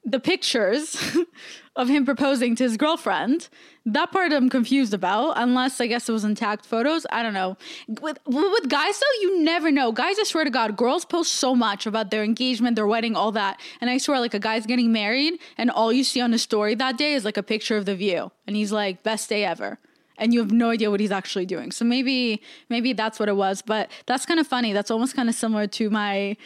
the 0.08 0.20
pictures 0.20 1.18
of 1.76 1.90
him 1.90 2.06
proposing 2.06 2.56
to 2.56 2.64
his 2.64 2.78
girlfriend. 2.78 3.50
That 3.86 4.12
part 4.12 4.32
I'm 4.32 4.50
confused 4.50 4.94
about, 4.94 5.34
unless 5.38 5.80
I 5.82 5.88
guess 5.88 6.08
it 6.08 6.14
was 6.14 6.24
intact 6.24 6.66
photos. 6.66 7.06
I 7.12 7.24
don't 7.24 7.34
know. 7.34 7.58
With 7.88 8.18
with 8.26 8.70
guys 8.70 9.00
though, 9.00 9.22
you 9.22 9.44
never 9.44 9.70
know. 9.70 9.92
Guys, 9.92 10.18
I 10.20 10.24
swear 10.24 10.46
to 10.46 10.50
God, 10.50 10.78
girls 10.78 11.06
post 11.06 11.34
so 11.34 11.56
much 11.56 11.86
about 11.86 12.10
their 12.10 12.24
engagement, 12.24 12.76
their 12.76 12.88
wedding, 12.88 13.16
all 13.16 13.32
that, 13.34 13.60
and 13.82 13.90
I 13.90 13.98
swear, 13.98 14.20
like 14.20 14.34
a 14.34 14.40
guy's 14.40 14.66
getting 14.66 14.92
married, 14.92 15.40
and 15.58 15.70
all 15.70 15.92
you 15.92 16.04
see 16.04 16.22
on 16.22 16.32
his 16.32 16.42
story 16.42 16.76
that 16.76 16.98
day 16.98 17.14
is 17.14 17.26
like 17.26 17.38
a 17.38 17.44
picture 17.44 17.78
of 17.78 17.86
the 17.86 17.96
view, 17.96 18.32
and 18.46 18.56
he's 18.56 18.72
like, 18.72 19.04
"Best 19.04 19.30
day 19.30 19.44
ever." 19.44 19.78
And 20.18 20.34
you 20.34 20.40
have 20.40 20.52
no 20.52 20.70
idea 20.70 20.90
what 20.90 21.00
he's 21.00 21.12
actually 21.12 21.46
doing. 21.46 21.72
So 21.72 21.86
maybe 21.86 22.42
maybe 22.70 22.94
that's 22.94 23.20
what 23.20 23.30
it 23.30 23.36
was, 23.36 23.62
but 23.62 23.90
that's 24.06 24.26
kind 24.26 24.40
of 24.40 24.48
funny. 24.48 24.74
That's 24.74 24.92
almost 24.92 25.16
kind 25.16 25.30
of 25.30 25.36
similar 25.36 25.68
to 25.68 25.90
my 25.90 26.38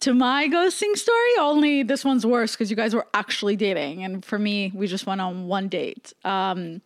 to 0.00 0.14
my 0.14 0.48
ghosting 0.48 0.96
story, 0.96 1.30
only 1.40 1.82
this 1.82 2.04
one's 2.04 2.24
worse 2.24 2.52
because 2.52 2.70
you 2.70 2.76
guys 2.76 2.94
were 2.94 3.06
actually 3.14 3.56
dating 3.56 4.04
and 4.04 4.24
for 4.24 4.38
me 4.38 4.70
we 4.74 4.86
just 4.86 5.06
went 5.06 5.20
on 5.20 5.46
one 5.46 5.68
date. 5.68 6.12
Um 6.24 6.82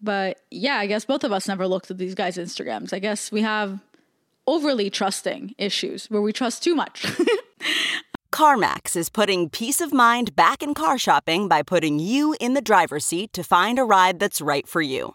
but 0.00 0.40
yeah, 0.50 0.76
I 0.76 0.86
guess 0.86 1.04
both 1.04 1.22
of 1.24 1.32
us 1.32 1.46
never 1.46 1.66
looked 1.68 1.90
at 1.90 1.98
these 1.98 2.14
guys' 2.14 2.36
Instagrams. 2.36 2.92
I 2.92 2.98
guess 2.98 3.30
we 3.30 3.42
have 3.42 3.80
overly 4.46 4.90
trusting 4.90 5.54
issues 5.58 6.06
where 6.06 6.20
we 6.20 6.32
trust 6.32 6.62
too 6.62 6.74
much. 6.74 7.06
CarMax 8.32 8.96
is 8.96 9.10
putting 9.10 9.50
peace 9.50 9.80
of 9.80 9.92
mind 9.92 10.34
back 10.34 10.62
in 10.62 10.74
car 10.74 10.98
shopping 10.98 11.48
by 11.48 11.62
putting 11.62 11.98
you 11.98 12.34
in 12.40 12.54
the 12.54 12.62
driver's 12.62 13.04
seat 13.04 13.32
to 13.34 13.44
find 13.44 13.78
a 13.78 13.84
ride 13.84 14.18
that's 14.18 14.40
right 14.40 14.66
for 14.66 14.80
you. 14.80 15.14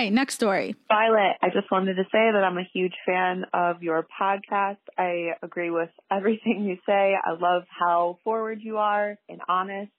Right, 0.00 0.12
next 0.12 0.34
story. 0.34 0.74
Violet, 0.88 1.36
I 1.42 1.48
just 1.52 1.70
wanted 1.70 1.94
to 1.94 2.04
say 2.04 2.30
that 2.32 2.42
I'm 2.42 2.58
a 2.58 2.68
huge 2.72 2.94
fan 3.04 3.44
of 3.52 3.82
your 3.82 4.06
podcast. 4.20 4.78
I 4.96 5.32
agree 5.42 5.70
with 5.70 5.90
everything 6.10 6.64
you 6.64 6.78
say. 6.86 7.14
I 7.22 7.32
love 7.32 7.64
how 7.68 8.18
forward 8.24 8.60
you 8.62 8.78
are 8.78 9.18
and 9.28 9.40
honest. 9.48 9.92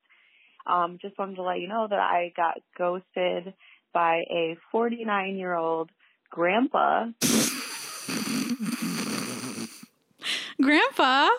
Um, 0.65 0.97
just 1.01 1.17
wanted 1.17 1.35
to 1.35 1.43
let 1.43 1.59
you 1.59 1.67
know 1.67 1.87
that 1.89 1.99
I 1.99 2.33
got 2.35 2.59
ghosted 2.77 3.53
by 3.93 4.23
a 4.29 4.57
49 4.71 5.35
year 5.35 5.55
old 5.55 5.89
grandpa. 6.29 7.07
Grandpa? 10.61 11.29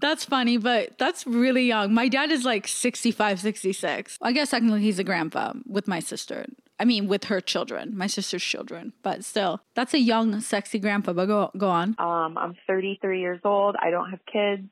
That's 0.00 0.24
funny, 0.24 0.58
but 0.58 0.98
that's 0.98 1.26
really 1.26 1.66
young. 1.66 1.94
My 1.94 2.08
dad 2.08 2.30
is 2.30 2.44
like 2.44 2.68
65, 2.68 3.40
66. 3.40 4.18
I 4.20 4.32
guess 4.32 4.50
technically 4.50 4.82
he's 4.82 4.98
a 4.98 5.04
grandpa 5.04 5.54
with 5.66 5.88
my 5.88 6.00
sister. 6.00 6.46
I 6.78 6.84
mean, 6.84 7.06
with 7.06 7.24
her 7.24 7.40
children, 7.40 7.96
my 7.96 8.06
sister's 8.06 8.42
children. 8.42 8.92
But 9.02 9.24
still, 9.24 9.60
that's 9.74 9.94
a 9.94 9.98
young, 9.98 10.40
sexy 10.40 10.78
grandpa. 10.78 11.12
But 11.12 11.26
go, 11.26 11.50
go 11.56 11.68
on. 11.70 11.94
Um, 11.98 12.36
I'm 12.36 12.56
33 12.66 13.20
years 13.20 13.40
old. 13.44 13.76
I 13.80 13.90
don't 13.90 14.10
have 14.10 14.20
kids. 14.30 14.68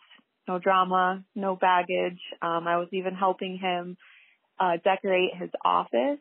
No 0.48 0.58
drama, 0.58 1.22
no 1.36 1.54
baggage. 1.54 2.20
Um, 2.40 2.66
I 2.66 2.78
was 2.78 2.88
even 2.92 3.14
helping 3.14 3.58
him 3.58 3.96
uh, 4.58 4.72
decorate 4.82 5.36
his 5.36 5.50
office, 5.64 6.18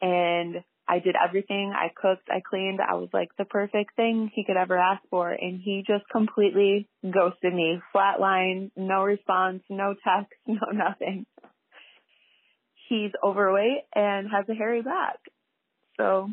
and 0.00 0.56
I 0.86 0.98
did 0.98 1.14
everything. 1.16 1.72
I 1.74 1.88
cooked, 1.94 2.28
I 2.28 2.42
cleaned. 2.46 2.80
I 2.80 2.94
was 2.94 3.08
like 3.14 3.28
the 3.38 3.46
perfect 3.46 3.96
thing 3.96 4.30
he 4.34 4.44
could 4.44 4.58
ever 4.58 4.76
ask 4.76 5.02
for, 5.08 5.30
and 5.30 5.60
he 5.62 5.84
just 5.86 6.04
completely 6.10 6.88
ghosted 7.02 7.54
me. 7.54 7.80
Flatline, 7.94 8.70
no 8.76 9.04
response, 9.04 9.62
no 9.70 9.94
text, 9.94 10.34
no 10.46 10.66
nothing. 10.72 11.24
He's 12.92 13.12
overweight 13.24 13.84
and 13.94 14.28
has 14.30 14.46
a 14.50 14.54
hairy 14.54 14.82
back. 14.82 15.16
So 15.96 16.28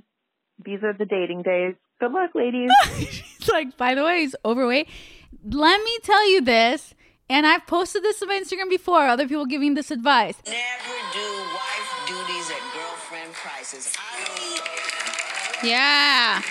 these 0.61 0.83
are 0.83 0.91
the 0.91 1.05
dating 1.05 1.43
days. 1.43 1.75
Good 2.01 2.11
luck, 2.11 2.31
ladies. 2.35 2.69
She's 2.97 3.47
like, 3.49 3.77
by 3.77 3.95
the 3.95 4.03
way, 4.03 4.19
he's 4.19 4.35
overweight. 4.43 4.89
Let 5.49 5.81
me 5.81 5.99
tell 6.03 6.29
you 6.29 6.41
this, 6.41 6.93
and 7.29 7.47
I've 7.47 7.65
posted 7.65 8.03
this 8.03 8.21
on 8.21 8.27
my 8.27 8.41
Instagram 8.43 8.69
before. 8.69 9.07
Other 9.07 9.25
people 9.25 9.45
giving 9.45 9.75
this 9.75 9.89
advice. 9.89 10.35
Never 10.45 10.97
do 11.13 11.31
wife 11.55 12.07
duties 12.07 12.51
at 12.51 12.61
girlfriend 12.73 13.33
prices. 13.35 13.95
Yeah. 15.63 16.41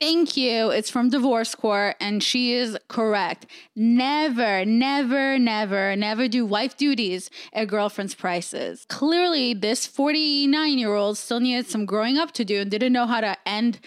Thank 0.00 0.36
you. 0.36 0.70
It's 0.70 0.90
from 0.90 1.10
Divorce 1.10 1.54
Court, 1.54 1.96
and 2.00 2.22
she 2.22 2.52
is 2.52 2.78
correct. 2.88 3.46
Never, 3.74 4.64
never, 4.64 5.38
never, 5.38 5.96
never 5.96 6.28
do 6.28 6.46
wife 6.46 6.76
duties 6.76 7.30
at 7.52 7.68
girlfriend's 7.68 8.14
prices. 8.14 8.86
Clearly, 8.88 9.54
this 9.54 9.86
49 9.86 10.78
year 10.78 10.94
old 10.94 11.18
still 11.18 11.40
needed 11.40 11.66
some 11.66 11.84
growing 11.84 12.16
up 12.16 12.32
to 12.32 12.44
do 12.44 12.60
and 12.60 12.70
didn't 12.70 12.92
know 12.92 13.06
how 13.06 13.20
to 13.20 13.36
end 13.46 13.80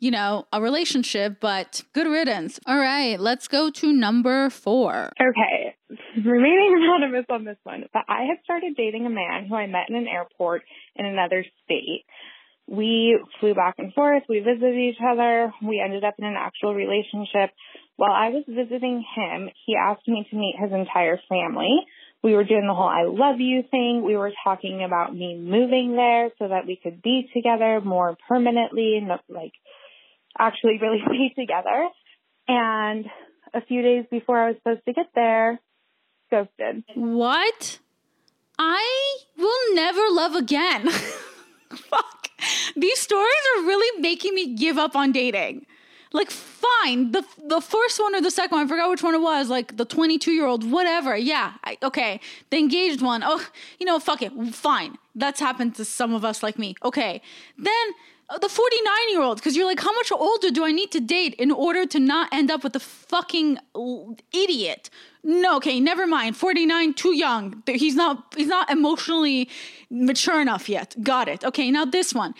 you 0.00 0.10
know, 0.12 0.46
a 0.52 0.62
relationship, 0.62 1.38
but 1.40 1.82
good 1.92 2.06
riddance. 2.06 2.60
All 2.66 2.78
right, 2.78 3.18
let's 3.18 3.48
go 3.48 3.70
to 3.70 3.92
number 3.92 4.48
four. 4.48 5.10
Okay, 5.20 5.74
remaining 6.24 6.78
anonymous 6.80 7.26
on 7.28 7.44
this 7.44 7.56
one, 7.64 7.84
but 7.92 8.02
I 8.08 8.22
had 8.22 8.38
started 8.44 8.76
dating 8.76 9.06
a 9.06 9.10
man 9.10 9.46
who 9.48 9.56
I 9.56 9.66
met 9.66 9.88
in 9.88 9.96
an 9.96 10.06
airport 10.06 10.62
in 10.94 11.04
another 11.04 11.44
state. 11.64 12.04
We 12.68 13.18
flew 13.40 13.54
back 13.54 13.76
and 13.78 13.92
forth, 13.94 14.24
we 14.28 14.40
visited 14.40 14.76
each 14.76 14.98
other, 15.00 15.52
we 15.62 15.80
ended 15.82 16.04
up 16.04 16.14
in 16.18 16.26
an 16.26 16.36
actual 16.36 16.74
relationship. 16.74 17.50
While 17.96 18.12
I 18.12 18.28
was 18.28 18.44
visiting 18.46 19.04
him, 19.16 19.48
he 19.64 19.74
asked 19.74 20.06
me 20.06 20.26
to 20.30 20.36
meet 20.36 20.54
his 20.60 20.70
entire 20.72 21.18
family. 21.28 21.80
We 22.22 22.34
were 22.34 22.44
doing 22.44 22.66
the 22.66 22.74
whole 22.74 22.88
I 22.88 23.04
love 23.04 23.40
you 23.40 23.62
thing. 23.70 24.02
We 24.04 24.16
were 24.16 24.32
talking 24.44 24.84
about 24.84 25.14
me 25.14 25.38
moving 25.38 25.96
there 25.96 26.30
so 26.38 26.48
that 26.48 26.66
we 26.66 26.78
could 26.82 27.00
be 27.00 27.30
together 27.34 27.80
more 27.80 28.16
permanently 28.28 28.98
and 28.98 29.08
like 29.28 29.52
actually 30.38 30.78
really 30.80 31.02
be 31.10 31.32
together. 31.38 31.88
And 32.48 33.06
a 33.54 33.62
few 33.62 33.82
days 33.82 34.04
before 34.10 34.38
I 34.38 34.48
was 34.48 34.56
supposed 34.58 34.84
to 34.86 34.92
get 34.92 35.06
there, 35.14 35.60
ghosted. 36.30 36.84
What? 36.94 37.78
I 38.58 39.18
will 39.36 39.74
never 39.74 40.02
love 40.10 40.34
again. 40.34 40.88
Fuck. 41.70 42.17
These 42.76 43.00
stories 43.00 43.44
are 43.56 43.62
really 43.62 44.00
making 44.00 44.34
me 44.34 44.54
give 44.54 44.78
up 44.78 44.96
on 44.96 45.12
dating. 45.12 45.66
Like, 46.12 46.30
fine, 46.30 47.12
the 47.12 47.22
the 47.46 47.60
first 47.60 48.00
one 48.00 48.14
or 48.14 48.22
the 48.22 48.30
second 48.30 48.56
one, 48.56 48.64
I 48.64 48.68
forgot 48.68 48.88
which 48.88 49.02
one 49.02 49.14
it 49.14 49.20
was. 49.20 49.50
Like 49.50 49.76
the 49.76 49.84
twenty 49.84 50.18
two 50.18 50.32
year 50.32 50.46
old, 50.46 50.70
whatever. 50.70 51.14
Yeah, 51.16 51.52
I, 51.64 51.76
okay. 51.82 52.20
The 52.50 52.56
engaged 52.56 53.02
one, 53.02 53.22
oh, 53.22 53.46
you 53.78 53.84
know, 53.84 53.98
fuck 53.98 54.22
it, 54.22 54.32
fine. 54.54 54.96
That's 55.14 55.38
happened 55.38 55.74
to 55.76 55.84
some 55.84 56.14
of 56.14 56.24
us 56.24 56.42
like 56.42 56.58
me. 56.58 56.76
Okay, 56.82 57.20
then 57.58 57.92
uh, 58.30 58.38
the 58.38 58.48
49 58.48 59.10
year 59.10 59.22
old 59.22 59.38
because 59.38 59.56
you're 59.56 59.66
like 59.66 59.80
how 59.80 59.92
much 59.94 60.12
older 60.12 60.50
do 60.50 60.62
i 60.62 60.70
need 60.70 60.90
to 60.90 61.00
date 61.00 61.32
in 61.38 61.50
order 61.50 61.86
to 61.86 61.98
not 61.98 62.28
end 62.30 62.50
up 62.50 62.62
with 62.62 62.76
a 62.76 62.80
fucking 62.80 63.58
idiot 64.34 64.90
no 65.22 65.56
okay 65.56 65.80
never 65.80 66.06
mind 66.06 66.36
49 66.36 66.94
too 66.94 67.14
young 67.14 67.62
he's 67.66 67.94
not 67.94 68.32
he's 68.36 68.46
not 68.46 68.70
emotionally 68.70 69.48
mature 69.90 70.40
enough 70.40 70.68
yet 70.68 70.96
got 71.02 71.28
it 71.28 71.44
okay 71.44 71.70
now 71.70 71.84
this 71.84 72.14
one 72.14 72.34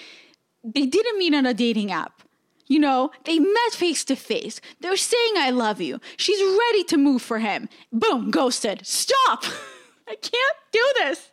they 0.64 0.86
didn't 0.86 1.18
meet 1.18 1.34
on 1.34 1.46
a 1.46 1.54
dating 1.54 1.92
app 1.92 2.22
you 2.70 2.78
know, 2.78 3.12
they 3.24 3.38
met 3.38 3.72
face 3.72 4.04
to 4.04 4.14
face. 4.14 4.60
They're 4.80 4.94
saying, 4.94 5.32
I 5.38 5.48
love 5.48 5.80
you. 5.80 6.02
She's 6.18 6.38
ready 6.38 6.84
to 6.84 6.98
move 6.98 7.22
for 7.22 7.38
him. 7.38 7.70
Boom, 7.90 8.30
ghosted. 8.30 8.86
Stop. 8.86 9.44
I 10.06 10.16
can't 10.16 10.58
do 10.70 10.92
this 10.96 11.30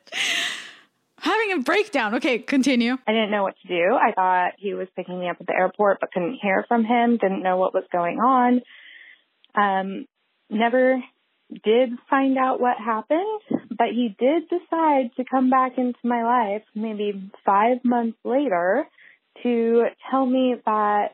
having 1.26 1.54
a 1.54 1.60
breakdown. 1.62 2.16
Okay, 2.16 2.40
continue. 2.40 2.98
I 3.08 3.12
didn't 3.12 3.32
know 3.32 3.44
what 3.44 3.56
to 3.64 3.68
do. 3.68 3.96
I 3.96 4.12
thought 4.12 4.54
he 4.58 4.74
was 4.74 4.88
picking 4.96 5.20
me 5.20 5.28
up 5.28 5.38
at 5.40 5.48
the 5.48 5.56
airport, 5.56 6.00
but 6.00 6.12
couldn't 6.12 6.38
hear 6.42 6.64
from 6.68 6.86
him, 6.86 7.18
didn't 7.18 7.42
know 7.42 7.58
what 7.58 7.74
was 7.74 7.84
going 7.92 8.20
on. 8.20 8.62
Um, 9.56 10.06
never 10.50 11.04
did 11.64 11.90
find 12.10 12.38
out 12.38 12.60
what 12.60 12.78
happened, 12.78 13.42
but 13.70 13.88
he 13.92 14.16
did 14.18 14.44
decide 14.50 15.12
to 15.18 15.24
come 15.30 15.50
back 15.50 15.78
into 15.78 16.00
my 16.04 16.24
life 16.24 16.64
maybe 16.74 17.30
five 17.46 17.78
months 17.84 18.18
later 18.24 18.88
to 19.44 19.84
tell 20.10 20.26
me 20.26 20.56
that 20.66 21.10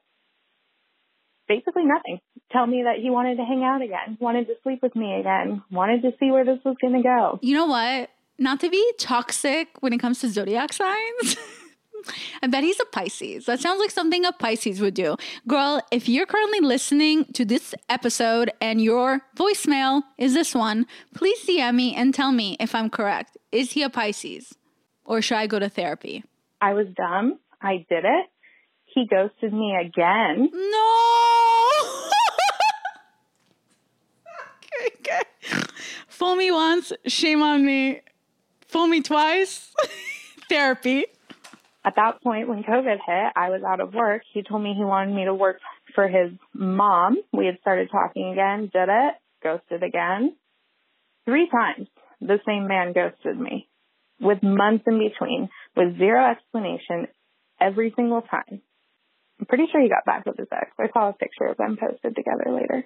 basically 1.47 1.83
nothing. 1.85 2.19
Tell 2.51 2.65
me 2.65 2.83
that 2.83 3.01
he 3.01 3.09
wanted 3.09 3.37
to 3.37 3.43
hang 3.43 3.63
out 3.63 3.81
again, 3.81 4.17
wanted 4.19 4.47
to 4.47 4.53
sleep 4.63 4.79
with 4.81 4.95
me 4.95 5.19
again, 5.19 5.63
wanted 5.71 6.01
to 6.03 6.11
see 6.19 6.31
where 6.31 6.45
this 6.45 6.59
was 6.63 6.75
going 6.81 6.93
to 6.93 7.03
go. 7.03 7.39
You 7.41 7.55
know 7.55 7.67
what? 7.67 8.09
not 8.41 8.59
to 8.59 8.69
be 8.69 8.93
toxic 8.97 9.69
when 9.81 9.93
it 9.93 9.99
comes 9.99 10.19
to 10.19 10.29
zodiac 10.29 10.73
signs. 10.73 11.37
I 12.41 12.47
bet 12.47 12.63
he's 12.63 12.79
a 12.79 12.85
Pisces. 12.85 13.45
That 13.45 13.59
sounds 13.59 13.79
like 13.79 13.91
something 13.91 14.25
a 14.25 14.31
Pisces 14.31 14.81
would 14.81 14.93
do. 14.93 15.17
Girl, 15.47 15.81
if 15.91 16.07
you're 16.09 16.25
currently 16.25 16.59
listening 16.59 17.25
to 17.33 17.45
this 17.45 17.73
episode 17.89 18.51
and 18.61 18.81
your 18.81 19.21
voicemail 19.35 20.03
is 20.17 20.33
this 20.33 20.55
one, 20.55 20.85
please 21.13 21.45
DM 21.45 21.75
me 21.75 21.95
and 21.95 22.13
tell 22.13 22.31
me 22.31 22.57
if 22.59 22.73
I'm 22.75 22.89
correct. 22.89 23.37
Is 23.51 23.73
he 23.73 23.83
a 23.83 23.89
Pisces? 23.89 24.55
Or 25.05 25.21
should 25.21 25.37
I 25.37 25.47
go 25.47 25.59
to 25.59 25.69
therapy? 25.69 26.23
I 26.61 26.73
was 26.73 26.87
dumb. 26.95 27.39
I 27.61 27.85
did 27.89 28.05
it. 28.05 28.27
He 28.85 29.07
ghosted 29.07 29.53
me 29.53 29.75
again. 29.75 30.49
No! 30.53 31.81
okay, 34.63 34.95
okay. 34.99 35.61
Fool 36.07 36.35
me 36.35 36.51
once, 36.51 36.91
shame 37.07 37.41
on 37.41 37.65
me. 37.65 38.01
Fool 38.67 38.87
me 38.87 39.01
twice. 39.01 39.73
Therapy. 40.49 41.05
At 41.83 41.95
that 41.95 42.21
point, 42.21 42.47
when 42.47 42.63
COVID 42.63 42.97
hit, 43.05 43.33
I 43.35 43.49
was 43.49 43.61
out 43.67 43.79
of 43.79 43.93
work. 43.93 44.21
He 44.33 44.43
told 44.43 44.61
me 44.61 44.75
he 44.77 44.83
wanted 44.83 45.15
me 45.15 45.25
to 45.25 45.33
work 45.33 45.57
for 45.95 46.07
his 46.07 46.31
mom. 46.53 47.17
We 47.33 47.47
had 47.47 47.57
started 47.61 47.89
talking 47.91 48.31
again, 48.31 48.69
did 48.71 48.87
it, 48.87 49.15
ghosted 49.41 49.81
again. 49.81 50.35
Three 51.25 51.49
times, 51.49 51.87
the 52.19 52.39
same 52.45 52.67
man 52.67 52.93
ghosted 52.93 53.39
me 53.39 53.67
with 54.19 54.43
months 54.43 54.83
in 54.85 54.99
between, 54.99 55.49
with 55.75 55.97
zero 55.97 56.31
explanation 56.31 57.07
every 57.59 57.91
single 57.95 58.21
time. 58.21 58.61
I'm 59.39 59.47
pretty 59.47 59.65
sure 59.71 59.81
he 59.81 59.89
got 59.89 60.05
back 60.05 60.25
with 60.27 60.37
his 60.37 60.47
ex. 60.51 60.69
I 60.79 60.85
saw 60.93 61.09
a 61.09 61.13
picture 61.13 61.45
of 61.45 61.57
them 61.57 61.77
posted 61.79 62.15
together 62.15 62.45
later. 62.51 62.85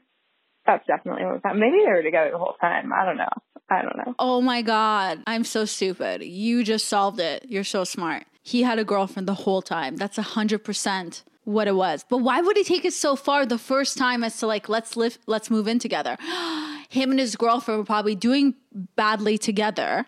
That's 0.65 0.87
definitely 0.87 1.25
what 1.25 1.41
happened. 1.43 1.59
Maybe 1.59 1.83
they 1.85 1.91
were 1.91 2.01
together 2.01 2.31
the 2.31 2.37
whole 2.37 2.55
time. 2.61 2.91
I 2.93 3.05
don't 3.05 3.17
know. 3.17 3.29
I 3.69 3.81
don't 3.81 3.97
know. 3.97 4.15
Oh 4.19 4.41
my 4.41 4.61
God. 4.61 5.21
I'm 5.27 5.43
so 5.43 5.65
stupid. 5.65 6.23
You 6.23 6.63
just 6.63 6.87
solved 6.87 7.19
it. 7.19 7.45
You're 7.49 7.65
so 7.65 7.83
smart. 7.83 8.23
He 8.45 8.61
had 8.61 8.77
a 8.77 8.85
girlfriend 8.85 9.27
the 9.27 9.33
whole 9.33 9.63
time. 9.63 9.95
That's 9.95 10.19
a 10.19 10.21
hundred 10.37 10.63
percent 10.63 11.23
what 11.45 11.67
it 11.67 11.75
was. 11.75 12.05
But 12.07 12.19
why 12.19 12.41
would 12.41 12.55
he 12.55 12.63
take 12.63 12.85
it 12.85 12.93
so 12.93 13.15
far 13.15 13.43
the 13.43 13.57
first 13.57 13.97
time 13.97 14.23
as 14.23 14.37
to 14.39 14.45
like 14.45 14.69
let's 14.69 14.95
live 14.95 15.17
let's 15.25 15.49
move 15.49 15.67
in 15.67 15.79
together? 15.79 16.15
him 16.89 17.09
and 17.09 17.19
his 17.19 17.35
girlfriend 17.35 17.79
were 17.79 17.85
probably 17.85 18.13
doing 18.13 18.53
badly 18.95 19.39
together. 19.39 20.05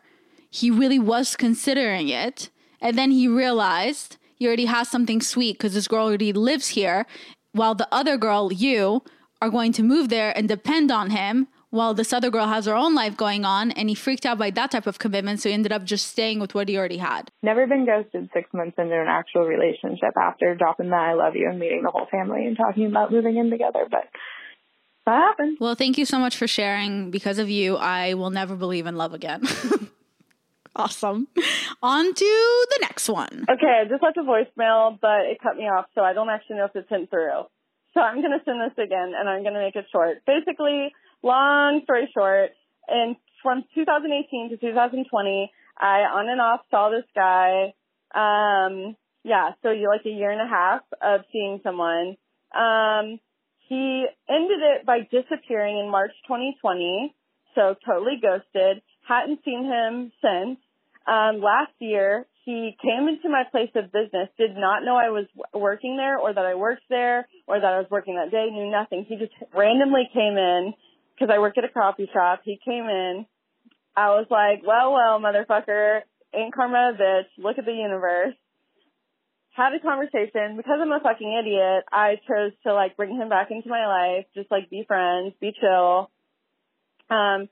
He 0.52 0.70
really 0.70 1.00
was 1.00 1.36
considering 1.36 2.10
it. 2.10 2.52
And 2.80 2.96
then 2.96 3.10
he 3.10 3.28
realized 3.28 4.18
he 4.36 4.46
already 4.46 4.66
has 4.66 4.88
something 4.88 5.20
sweet 5.20 5.58
because 5.58 5.74
this 5.74 5.88
girl 5.88 6.06
already 6.06 6.32
lives 6.32 6.68
here, 6.70 7.08
while 7.54 7.74
the 7.74 7.88
other 7.92 8.18
girl, 8.18 8.54
you, 8.54 9.02
are 9.42 9.50
going 9.50 9.72
to 9.74 9.84
move 9.84 10.10
there 10.10 10.36
and 10.38 10.48
depend 10.48 10.92
on 10.92 11.10
him 11.10 11.48
while 11.78 11.94
this 11.94 12.12
other 12.12 12.30
girl 12.30 12.48
has 12.48 12.66
her 12.66 12.76
own 12.76 12.94
life 12.96 13.16
going 13.16 13.46
on 13.46 13.72
and 13.72 13.88
he 13.90 13.96
freaked 13.96 14.26
out 14.26 14.38
by 14.38 14.50
that 14.50 14.72
type 14.72 14.88
of 14.88 15.00
commitment 15.00 15.40
so 15.40 15.48
he 15.50 15.54
ended 15.54 15.72
up 15.72 15.84
just 15.84 16.08
staying 16.08 16.40
with 16.40 16.54
what 16.56 16.68
he 16.68 16.78
already 16.78 16.98
had 16.98 17.30
Never 17.44 17.68
been 17.68 17.86
ghosted 17.86 18.30
six 18.34 18.50
months 18.54 18.76
into 18.78 19.00
an 19.00 19.08
actual 19.08 19.44
relationship 19.46 20.14
after 20.20 20.56
dropping 20.56 20.90
the 20.90 20.96
I 20.96 21.14
love 21.14 21.36
you 21.36 21.48
and 21.50 21.60
meeting 21.60 21.84
the 21.84 21.92
whole 21.92 22.08
family 22.12 22.46
and 22.46 22.58
talking 22.58 22.88
about 22.88 23.12
moving 23.12 23.38
in 23.38 23.50
together, 23.50 23.86
but 23.90 24.06
that 25.06 25.22
happened. 25.28 25.58
well 25.62 25.76
thank 25.76 25.98
you 25.98 26.06
so 26.06 26.20
much 26.20 26.36
for 26.36 26.48
sharing 26.48 27.12
because 27.12 27.40
of 27.40 27.50
you 27.50 27.78
i 27.78 28.14
will 28.14 28.30
never 28.30 28.56
believe 28.58 28.86
in 28.86 28.98
love 28.98 29.14
again 29.14 29.42
awesome 30.76 31.28
on 31.82 32.14
to 32.14 32.26
the 32.72 32.80
next 32.82 33.08
one 33.08 33.46
Okay, 33.50 33.82
I 33.82 33.88
just 33.88 34.04
left 34.04 34.18
a 34.18 34.22
voicemail, 34.22 35.00
but 35.00 35.22
it 35.32 35.38
cut 35.42 35.56
me 35.56 35.64
off, 35.64 35.86
so 35.96 36.02
I 36.02 36.12
don't 36.14 36.30
actually 36.30 36.58
know 36.58 36.66
if 36.66 36.76
it's 36.76 36.90
sent 36.90 37.10
through. 37.10 37.44
So 37.94 38.02
I'm 38.02 38.22
going 38.22 38.38
to 38.38 38.44
send 38.46 38.60
this 38.62 38.78
again, 38.78 39.14
and 39.18 39.28
I'm 39.28 39.42
going 39.42 39.56
to 39.56 39.60
make 39.60 39.76
it 39.76 39.86
short. 39.92 40.18
Basically, 40.28 40.94
long 41.24 41.82
story 41.84 42.10
short, 42.14 42.52
and 42.88 43.16
from 43.44 43.64
2018 43.76 44.50
to 44.50 44.58
2020, 44.58 45.52
I 45.78 46.00
on 46.10 46.30
and 46.30 46.42
off 46.42 46.62
saw 46.72 46.90
this 46.90 47.06
guy. 47.16 47.74
Um, 48.16 48.96
yeah, 49.24 49.52
so 49.62 49.72
you 49.72 49.90
like 49.90 50.06
a 50.06 50.10
year 50.10 50.32
and 50.32 50.42
a 50.42 50.50
half 50.50 50.82
of 51.02 51.22
seeing 51.32 51.60
someone. 51.64 52.18
Um, 52.56 53.20
he 53.68 54.06
ended 54.30 54.60
it 54.64 54.86
by 54.86 55.00
disappearing 55.12 55.80
in 55.80 55.92
March 55.92 56.12
2020, 56.28 57.14
so 57.54 57.76
totally 57.86 58.20
ghosted. 58.22 58.82
Hadn't 59.08 59.40
seen 59.44 59.66
him 59.66 60.12
since. 60.22 60.60
Um, 61.06 61.42
last 61.42 61.74
year, 61.80 62.26
he 62.46 62.78
came 62.82 63.08
into 63.08 63.30
my 63.30 63.44
place 63.52 63.72
of 63.76 63.92
business, 63.92 64.30
did 64.38 64.56
not 64.56 64.84
know 64.84 64.96
I 64.96 65.10
was 65.10 65.26
working 65.54 65.98
there 65.98 66.18
or 66.18 66.34
that 66.34 66.46
I 66.46 66.56
worked 66.56 66.88
there 66.90 67.28
or 67.46 67.60
that 67.60 67.74
I 67.74 67.78
was 67.78 67.88
working 67.92 68.16
that 68.16 68.32
day, 68.32 68.48
knew 68.52 68.72
nothing. 68.72 69.06
He 69.08 69.18
just 69.18 69.34
randomly 69.54 70.10
came 70.14 70.38
in 70.38 70.74
because 71.18 71.34
I 71.34 71.40
work 71.40 71.58
at 71.58 71.64
a 71.64 71.70
coffee 71.70 72.10
shop. 72.14 72.42
He 72.44 72.60
came 72.64 72.86
in. 72.86 73.26
I 73.96 74.10
was 74.10 74.28
like, 74.30 74.62
well, 74.66 74.94
well, 74.94 75.20
motherfucker, 75.20 76.02
ain't 76.34 76.54
karma 76.54 76.94
a 76.94 77.02
bitch. 77.02 77.30
Look 77.38 77.58
at 77.58 77.66
the 77.66 77.74
universe. 77.74 78.36
Had 79.56 79.74
a 79.74 79.80
conversation. 79.80 80.56
Because 80.56 80.78
I'm 80.80 80.92
a 80.92 81.00
fucking 81.02 81.40
idiot, 81.42 81.86
I 81.92 82.16
chose 82.28 82.52
to 82.64 82.74
like 82.74 82.96
bring 82.96 83.16
him 83.16 83.30
back 83.30 83.50
into 83.50 83.70
my 83.70 83.88
life, 83.88 84.26
just 84.36 84.52
like 84.52 84.70
be 84.70 84.86
friends, 84.88 85.34
be 85.42 85.52
chill. 85.60 86.12
Um, 87.10 87.50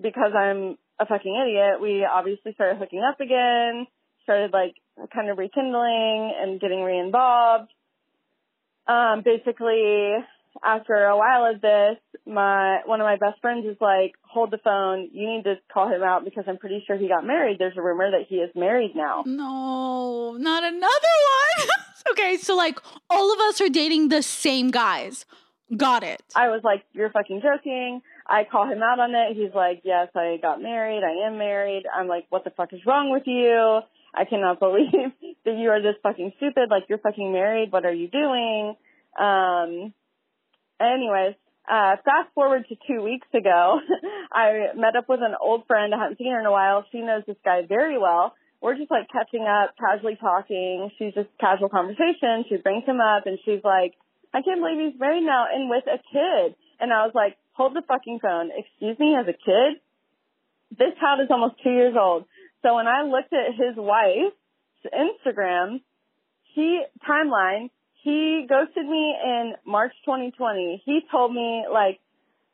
because 0.00 0.32
I'm 0.34 0.78
a 0.98 1.06
fucking 1.06 1.44
idiot, 1.46 1.82
we 1.82 2.06
obviously 2.10 2.54
started 2.54 2.78
hooking 2.78 3.02
up 3.02 3.20
again, 3.20 3.86
started 4.22 4.52
like 4.52 4.74
kind 5.12 5.28
of 5.28 5.36
rekindling 5.36 6.32
and 6.40 6.60
getting 6.60 6.82
re-involved. 6.82 7.70
Um, 8.86 9.22
basically, 9.24 10.14
after 10.62 10.94
a 10.94 11.16
while 11.16 11.46
of 11.46 11.60
this, 11.60 11.96
my 12.26 12.80
one 12.86 13.00
of 13.00 13.04
my 13.04 13.16
best 13.16 13.40
friends 13.40 13.66
is 13.66 13.76
like, 13.80 14.12
"Hold 14.22 14.50
the 14.50 14.58
phone. 14.58 15.08
You 15.12 15.28
need 15.28 15.44
to 15.44 15.56
call 15.72 15.88
him 15.88 16.02
out 16.02 16.24
because 16.24 16.44
I'm 16.46 16.58
pretty 16.58 16.82
sure 16.86 16.96
he 16.96 17.08
got 17.08 17.26
married. 17.26 17.58
There's 17.58 17.76
a 17.76 17.82
rumor 17.82 18.10
that 18.10 18.26
he 18.28 18.36
is 18.36 18.50
married 18.54 18.94
now." 18.94 19.24
no 19.26 20.36
not 20.38 20.64
another 20.64 21.14
one 21.58 21.68
okay 22.10 22.36
so 22.36 22.56
like 22.56 22.78
all 23.10 23.32
of 23.32 23.38
us 23.40 23.60
are 23.60 23.68
dating 23.68 24.08
the 24.08 24.22
same 24.22 24.70
guys 24.70 25.24
got 25.76 26.02
it 26.02 26.22
I 26.36 26.48
was 26.48 26.60
like, 26.62 26.84
"You're 26.92 27.10
fucking 27.10 27.40
joking." 27.42 28.02
I 28.26 28.44
call 28.44 28.66
him 28.70 28.82
out 28.82 28.98
on 28.98 29.14
it. 29.14 29.36
He's 29.36 29.54
like, 29.54 29.82
"Yes, 29.84 30.08
I 30.14 30.38
got 30.40 30.62
married. 30.62 31.02
I 31.04 31.26
am 31.26 31.36
married." 31.38 31.84
I'm 31.92 32.06
like, 32.08 32.26
"What 32.30 32.44
the 32.44 32.50
fuck 32.50 32.72
is 32.72 32.80
wrong 32.86 33.10
with 33.10 33.24
you? 33.26 33.80
I 34.14 34.24
cannot 34.24 34.60
believe 34.66 35.12
that 35.44 35.56
you 35.56 35.68
are 35.70 35.82
this 35.82 35.96
fucking 36.02 36.32
stupid. 36.36 36.70
Like, 36.70 36.84
you're 36.88 36.98
fucking 36.98 37.32
married. 37.32 37.70
What 37.72 37.84
are 37.84 37.92
you 37.92 38.08
doing?" 38.08 38.76
Um. 39.18 39.92
Anyways, 40.80 41.34
uh, 41.70 41.96
fast 42.04 42.28
forward 42.34 42.66
to 42.68 42.76
two 42.86 43.02
weeks 43.02 43.26
ago, 43.32 43.80
I 44.32 44.74
met 44.76 44.96
up 44.96 45.08
with 45.08 45.20
an 45.20 45.34
old 45.40 45.66
friend. 45.66 45.94
I 45.94 45.98
haven't 45.98 46.18
seen 46.18 46.32
her 46.32 46.40
in 46.40 46.46
a 46.46 46.52
while. 46.52 46.84
She 46.92 47.00
knows 47.00 47.22
this 47.26 47.40
guy 47.44 47.62
very 47.66 47.98
well. 47.98 48.34
We're 48.60 48.76
just 48.76 48.90
like 48.90 49.08
catching 49.12 49.44
up, 49.44 49.74
casually 49.76 50.16
talking. 50.16 50.90
She's 50.98 51.14
just 51.14 51.28
casual 51.38 51.68
conversation. 51.68 52.44
She 52.48 52.56
brings 52.56 52.84
him 52.84 53.00
up 53.00 53.26
and 53.26 53.38
she's 53.44 53.60
like, 53.62 53.94
I 54.32 54.42
can't 54.42 54.60
believe 54.60 54.80
he's 54.80 54.98
married 54.98 55.22
now 55.22 55.46
and 55.52 55.70
with 55.70 55.84
a 55.86 55.98
kid. 55.98 56.56
And 56.80 56.92
I 56.92 57.04
was 57.04 57.12
like, 57.14 57.36
hold 57.52 57.74
the 57.74 57.82
fucking 57.86 58.20
phone. 58.20 58.50
Excuse 58.56 58.98
me, 58.98 59.16
as 59.20 59.28
a 59.28 59.32
kid? 59.32 59.80
This 60.76 60.98
child 60.98 61.20
is 61.20 61.28
almost 61.30 61.62
two 61.62 61.70
years 61.70 61.94
old. 61.98 62.24
So 62.62 62.74
when 62.74 62.88
I 62.88 63.02
looked 63.02 63.32
at 63.32 63.52
his 63.52 63.76
wife's 63.76 64.34
Instagram, 64.88 65.80
he, 66.54 66.82
timeline, 67.06 67.70
he 68.04 68.44
ghosted 68.46 68.84
me 68.84 69.16
in 69.16 69.54
March 69.66 69.92
2020. 70.04 70.82
He 70.84 71.00
told 71.10 71.32
me 71.32 71.64
like, 71.72 71.98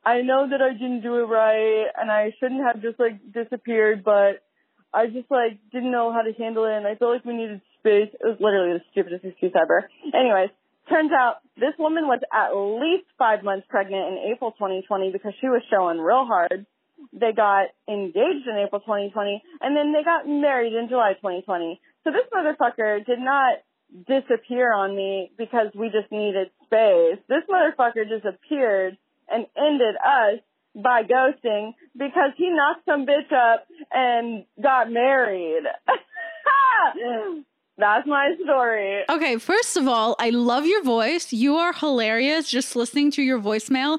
I 0.07 0.23
know 0.23 0.47
that 0.49 0.63
I 0.63 0.73
didn't 0.73 1.03
do 1.03 1.17
it 1.17 1.27
right 1.27 1.87
and 1.99 2.11
I 2.11 2.33
shouldn't 2.39 2.63
have 2.63 2.81
just 2.81 3.01
like 3.01 3.19
disappeared, 3.35 4.05
but 4.05 4.47
I 4.95 5.07
just 5.07 5.29
like 5.29 5.59
didn't 5.73 5.91
know 5.91 6.13
how 6.13 6.23
to 6.23 6.33
handle 6.33 6.65
it 6.65 6.73
and 6.73 6.87
I 6.87 6.95
felt 6.95 7.13
like 7.13 7.25
we 7.25 7.35
needed 7.35 7.61
space. 7.81 8.15
It 8.15 8.23
was 8.23 8.39
literally 8.39 8.79
the 8.79 8.85
stupidest 8.93 9.25
excuse 9.25 9.53
ever. 9.61 9.91
Anyways, 10.15 10.55
turns 10.89 11.11
out 11.11 11.43
this 11.59 11.75
woman 11.81 12.07
was 12.07 12.23
at 12.31 12.55
least 12.55 13.11
five 13.19 13.43
months 13.43 13.67
pregnant 13.69 14.07
in 14.07 14.33
April 14.33 14.53
2020 14.53 15.11
because 15.11 15.35
she 15.41 15.49
was 15.49 15.63
showing 15.69 15.99
real 15.99 16.27
hard. 16.31 16.65
They 17.13 17.33
got 17.35 17.75
engaged 17.91 18.47
in 18.47 18.55
April 18.55 18.81
2020 18.87 19.43
and 19.61 19.77
then 19.77 19.93
they 19.93 20.07
got 20.07 20.31
married 20.31 20.79
in 20.79 20.87
July 20.89 21.19
2020. 21.19 21.81
So 22.05 22.15
this 22.15 22.31
motherfucker 22.31 23.05
did 23.05 23.19
not 23.19 23.67
disappear 24.07 24.73
on 24.73 24.95
me 24.97 25.31
because 25.37 25.69
we 25.75 25.89
just 25.89 26.11
needed 26.11 26.51
space. 26.65 27.19
This 27.29 27.43
motherfucker 27.49 28.09
disappeared 28.09 28.97
and 29.29 29.47
ended 29.57 29.97
us 29.97 30.41
by 30.75 31.03
ghosting 31.03 31.75
because 31.97 32.33
he 32.37 32.51
knocked 32.51 32.85
some 32.85 33.07
bitch 33.07 33.33
up 33.33 33.67
and 33.91 34.45
got 34.63 34.91
married. 34.91 35.65
That's 37.81 38.07
my 38.07 38.35
story. 38.45 39.05
Okay, 39.09 39.39
first 39.39 39.77
of 39.79 39.89
all, 39.89 40.15
I 40.19 40.31
love 40.31 40.67
your 40.67 40.83
voice. 40.83 41.33
You 41.33 41.57
are 41.57 41.73
hilarious. 41.73 42.51
Just 42.51 42.77
listening 42.77 43.11
to 43.13 43.23
your 43.23 43.41
voicemail, 43.41 43.99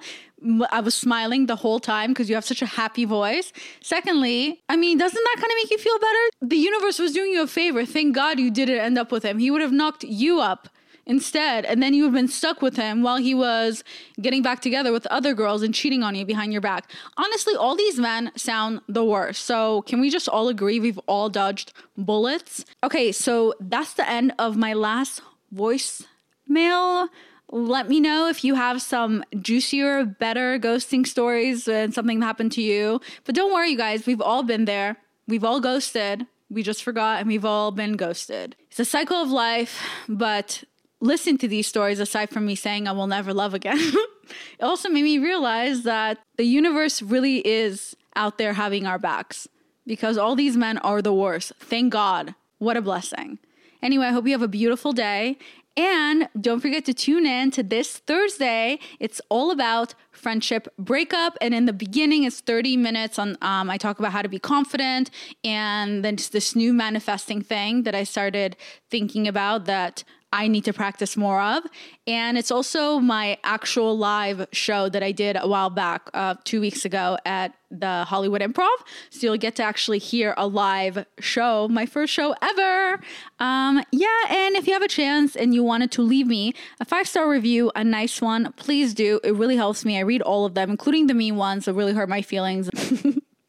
I 0.72 0.80
was 0.80 0.96
smiling 0.96 1.46
the 1.46 1.56
whole 1.56 1.80
time 1.80 2.12
because 2.12 2.30
you 2.30 2.36
have 2.36 2.46
such 2.46 2.62
a 2.62 2.66
happy 2.66 3.06
voice. 3.06 3.54
Secondly, 3.82 4.62
I 4.70 4.76
mean, 4.76 4.98
doesn't 4.98 5.24
that 5.24 5.36
kind 5.36 5.52
of 5.52 5.56
make 5.56 5.72
you 5.72 5.78
feel 5.78 6.00
better? 6.00 6.30
The 6.42 6.58
universe 6.58 6.98
was 6.98 7.14
doing 7.14 7.32
you 7.32 7.44
a 7.44 7.48
favor. 7.48 7.86
Thank 7.86 8.16
God 8.16 8.40
you 8.40 8.50
didn't 8.50 8.80
end 8.80 8.98
up 8.98 9.12
with 9.12 9.24
him. 9.24 9.38
He 9.38 9.52
would 9.52 9.62
have 9.62 9.72
knocked 9.72 10.04
you 10.04 10.40
up 10.40 10.70
instead, 11.06 11.66
and 11.66 11.82
then 11.82 11.94
you 11.94 12.04
would 12.04 12.10
have 12.10 12.16
been 12.16 12.28
stuck 12.28 12.62
with 12.62 12.76
him 12.76 13.04
while 13.04 13.18
he 13.18 13.34
was 13.34 13.84
getting 14.20 14.42
back 14.42 14.62
together 14.62 14.92
with 14.92 15.06
other 15.08 15.34
girls 15.34 15.62
and 15.62 15.74
cheating 15.74 16.04
on 16.04 16.16
you 16.16 16.26
behind 16.26 16.52
your 16.52 16.62
back. 16.62 16.90
Honestly, 17.18 17.56
all 17.56 17.76
these 17.76 18.00
men 18.00 18.32
sound 18.36 18.82
the 18.88 19.04
worst. 19.04 19.46
So, 19.46 19.82
can 19.84 20.00
we 20.00 20.10
just 20.10 20.28
all 20.28 20.48
agree 20.48 20.80
we've 20.80 21.00
all 21.08 21.30
dodged 21.30 21.74
bullets? 21.98 22.66
Okay, 22.84 23.12
so 23.12 23.54
that's 23.60 23.94
the 23.94 24.10
end 24.10 24.34
of 24.40 24.58
my 24.58 24.74
last 24.74 25.22
voicemail. 25.54 27.10
Let 27.54 27.90
me 27.90 28.00
know 28.00 28.30
if 28.30 28.46
you 28.46 28.56
have 28.56 28.82
some 28.82 29.26
juicier, 29.42 30.06
better 30.06 30.58
ghosting 30.58 31.06
stories 31.06 31.68
and 31.68 31.94
something 31.94 32.22
happened 32.22 32.54
to 32.54 32.62
you. 32.62 33.02
But 33.26 33.36
don't 33.36 33.54
worry, 33.54 33.72
you 33.72 33.78
guys, 33.78 34.06
we've 34.06 34.22
all 34.22 34.42
been 34.42 34.64
there. 34.66 34.96
We've 35.28 35.44
all 35.44 35.60
ghosted. 35.60 36.26
We 36.50 36.64
just 36.64 36.82
forgot 36.82 37.20
and 37.20 37.28
we've 37.28 37.44
all 37.44 37.72
been 37.72 37.98
ghosted. 37.98 38.56
It's 38.70 38.80
a 38.80 38.86
cycle 38.86 39.18
of 39.18 39.32
life, 39.32 39.82
but 40.08 40.64
listen 41.02 41.38
to 41.40 41.48
these 41.48 41.68
stories 41.68 42.00
aside 42.00 42.30
from 42.30 42.46
me 42.46 42.56
saying 42.56 42.88
I 42.88 42.94
will 42.94 43.08
never 43.08 43.34
love 43.34 43.54
again. 43.54 43.78
it 43.80 44.64
also 44.64 44.88
made 44.88 45.04
me 45.04 45.18
realize 45.18 45.84
that 45.84 46.20
the 46.38 46.46
universe 46.46 47.02
really 47.02 47.46
is 47.46 47.98
out 48.16 48.38
there 48.38 48.54
having 48.54 48.86
our 48.86 49.00
backs 49.00 49.48
because 49.86 50.18
all 50.18 50.36
these 50.36 50.56
men 50.56 50.78
are 50.80 51.02
the 51.02 51.14
worst. 51.14 51.52
Thank 51.60 51.92
God. 51.92 52.34
What 52.60 52.78
a 52.78 52.82
blessing. 52.82 53.40
Anyway, 53.82 54.06
I 54.06 54.12
hope 54.12 54.26
you 54.26 54.34
have 54.34 54.42
a 54.42 54.48
beautiful 54.48 54.94
day. 54.94 55.38
And 55.78 56.28
don't 56.40 56.60
forget 56.60 56.84
to 56.86 56.94
tune 56.94 57.26
in 57.26 57.50
to 57.52 57.64
this 57.64 57.98
Thursday. 57.98 58.80
It's 59.00 59.22
all 59.30 59.52
about 59.52 59.96
friendship 60.12 60.68
breakup. 60.78 61.38
And 61.40 61.54
in 61.54 61.66
the 61.66 61.74
beginning, 61.74 62.26
it's 62.26 62.42
30 62.42 62.76
minutes 62.76 63.18
on, 63.18 63.38
um, 63.42 63.70
I 63.70 63.78
talk 63.78 63.98
about 63.98 64.12
how 64.12 64.22
to 64.22 64.30
be 64.30 64.40
confident 64.40 65.10
and 65.44 66.04
then 66.04 66.18
just 66.18 66.34
this 66.34 66.56
new 66.56 66.74
manifesting 66.74 67.42
thing 67.42 67.84
that 67.84 67.96
I 67.96 68.04
started 68.04 68.58
thinking 68.90 69.28
about 69.28 69.66
that 69.66 70.04
I 70.34 70.48
need 70.48 70.64
to 70.66 70.74
practice 70.74 71.18
more 71.18 71.42
of. 71.42 71.64
And 72.08 72.38
it's 72.38 72.52
also 72.52 73.00
my 73.00 73.38
actual 73.44 73.98
live 73.98 74.48
show 74.52 74.90
that 74.90 75.04
I 75.04 75.12
did 75.12 75.38
a 75.40 75.48
while 75.48 75.70
back, 75.70 76.10
uh, 76.14 76.36
two 76.44 76.62
weeks 76.62 76.86
ago 76.86 77.18
at 77.26 77.54
the 77.70 78.04
Hollywood 78.06 78.42
Improv. 78.42 78.70
So 79.10 79.28
you'll 79.28 79.38
get 79.38 79.56
to 79.58 79.64
actually 79.64 80.00
hear 80.00 80.34
a 80.38 80.48
live 80.48 81.06
show, 81.20 81.68
my 81.68 81.86
first 81.86 82.14
show 82.14 82.36
ever. 82.42 83.02
Um, 83.40 83.84
yeah, 83.92 84.08
and 84.30 84.56
if 84.56 84.68
you 84.68 84.74
have 84.74 84.82
a 84.82 84.88
chance 84.88 85.36
and 85.36 85.54
you 85.54 85.64
wanted 85.64 85.92
to 85.94 86.02
leave 86.02 86.28
me 86.28 86.54
a 86.80 86.86
five 86.86 87.08
star 87.08 87.30
review, 87.30 87.72
a 87.76 87.84
nice 87.84 88.22
one, 88.22 88.54
please 88.54 88.94
do. 88.94 89.20
It 89.24 89.36
really 89.36 89.56
helps 89.58 89.86
me. 89.86 89.98
I 89.98 90.02
read 90.02 90.22
all 90.22 90.46
of 90.46 90.54
them, 90.54 90.70
including 90.70 91.08
the 91.08 91.14
mean 91.14 91.36
ones 91.36 91.66
that 91.66 91.74
really 91.74 91.94
hurt 91.94 92.10
my 92.10 92.22
feelings. 92.22 92.70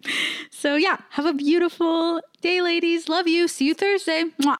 so, 0.51 0.77
yeah, 0.77 0.99
have 1.11 1.27
a 1.27 1.33
beautiful 1.35 2.21
day, 2.41 2.61
ladies. 2.61 3.09
Love 3.09 3.29
you. 3.29 3.49
See 3.49 3.67
you 3.67 3.75
Thursday. 3.75 4.25
Mwah. 4.41 4.51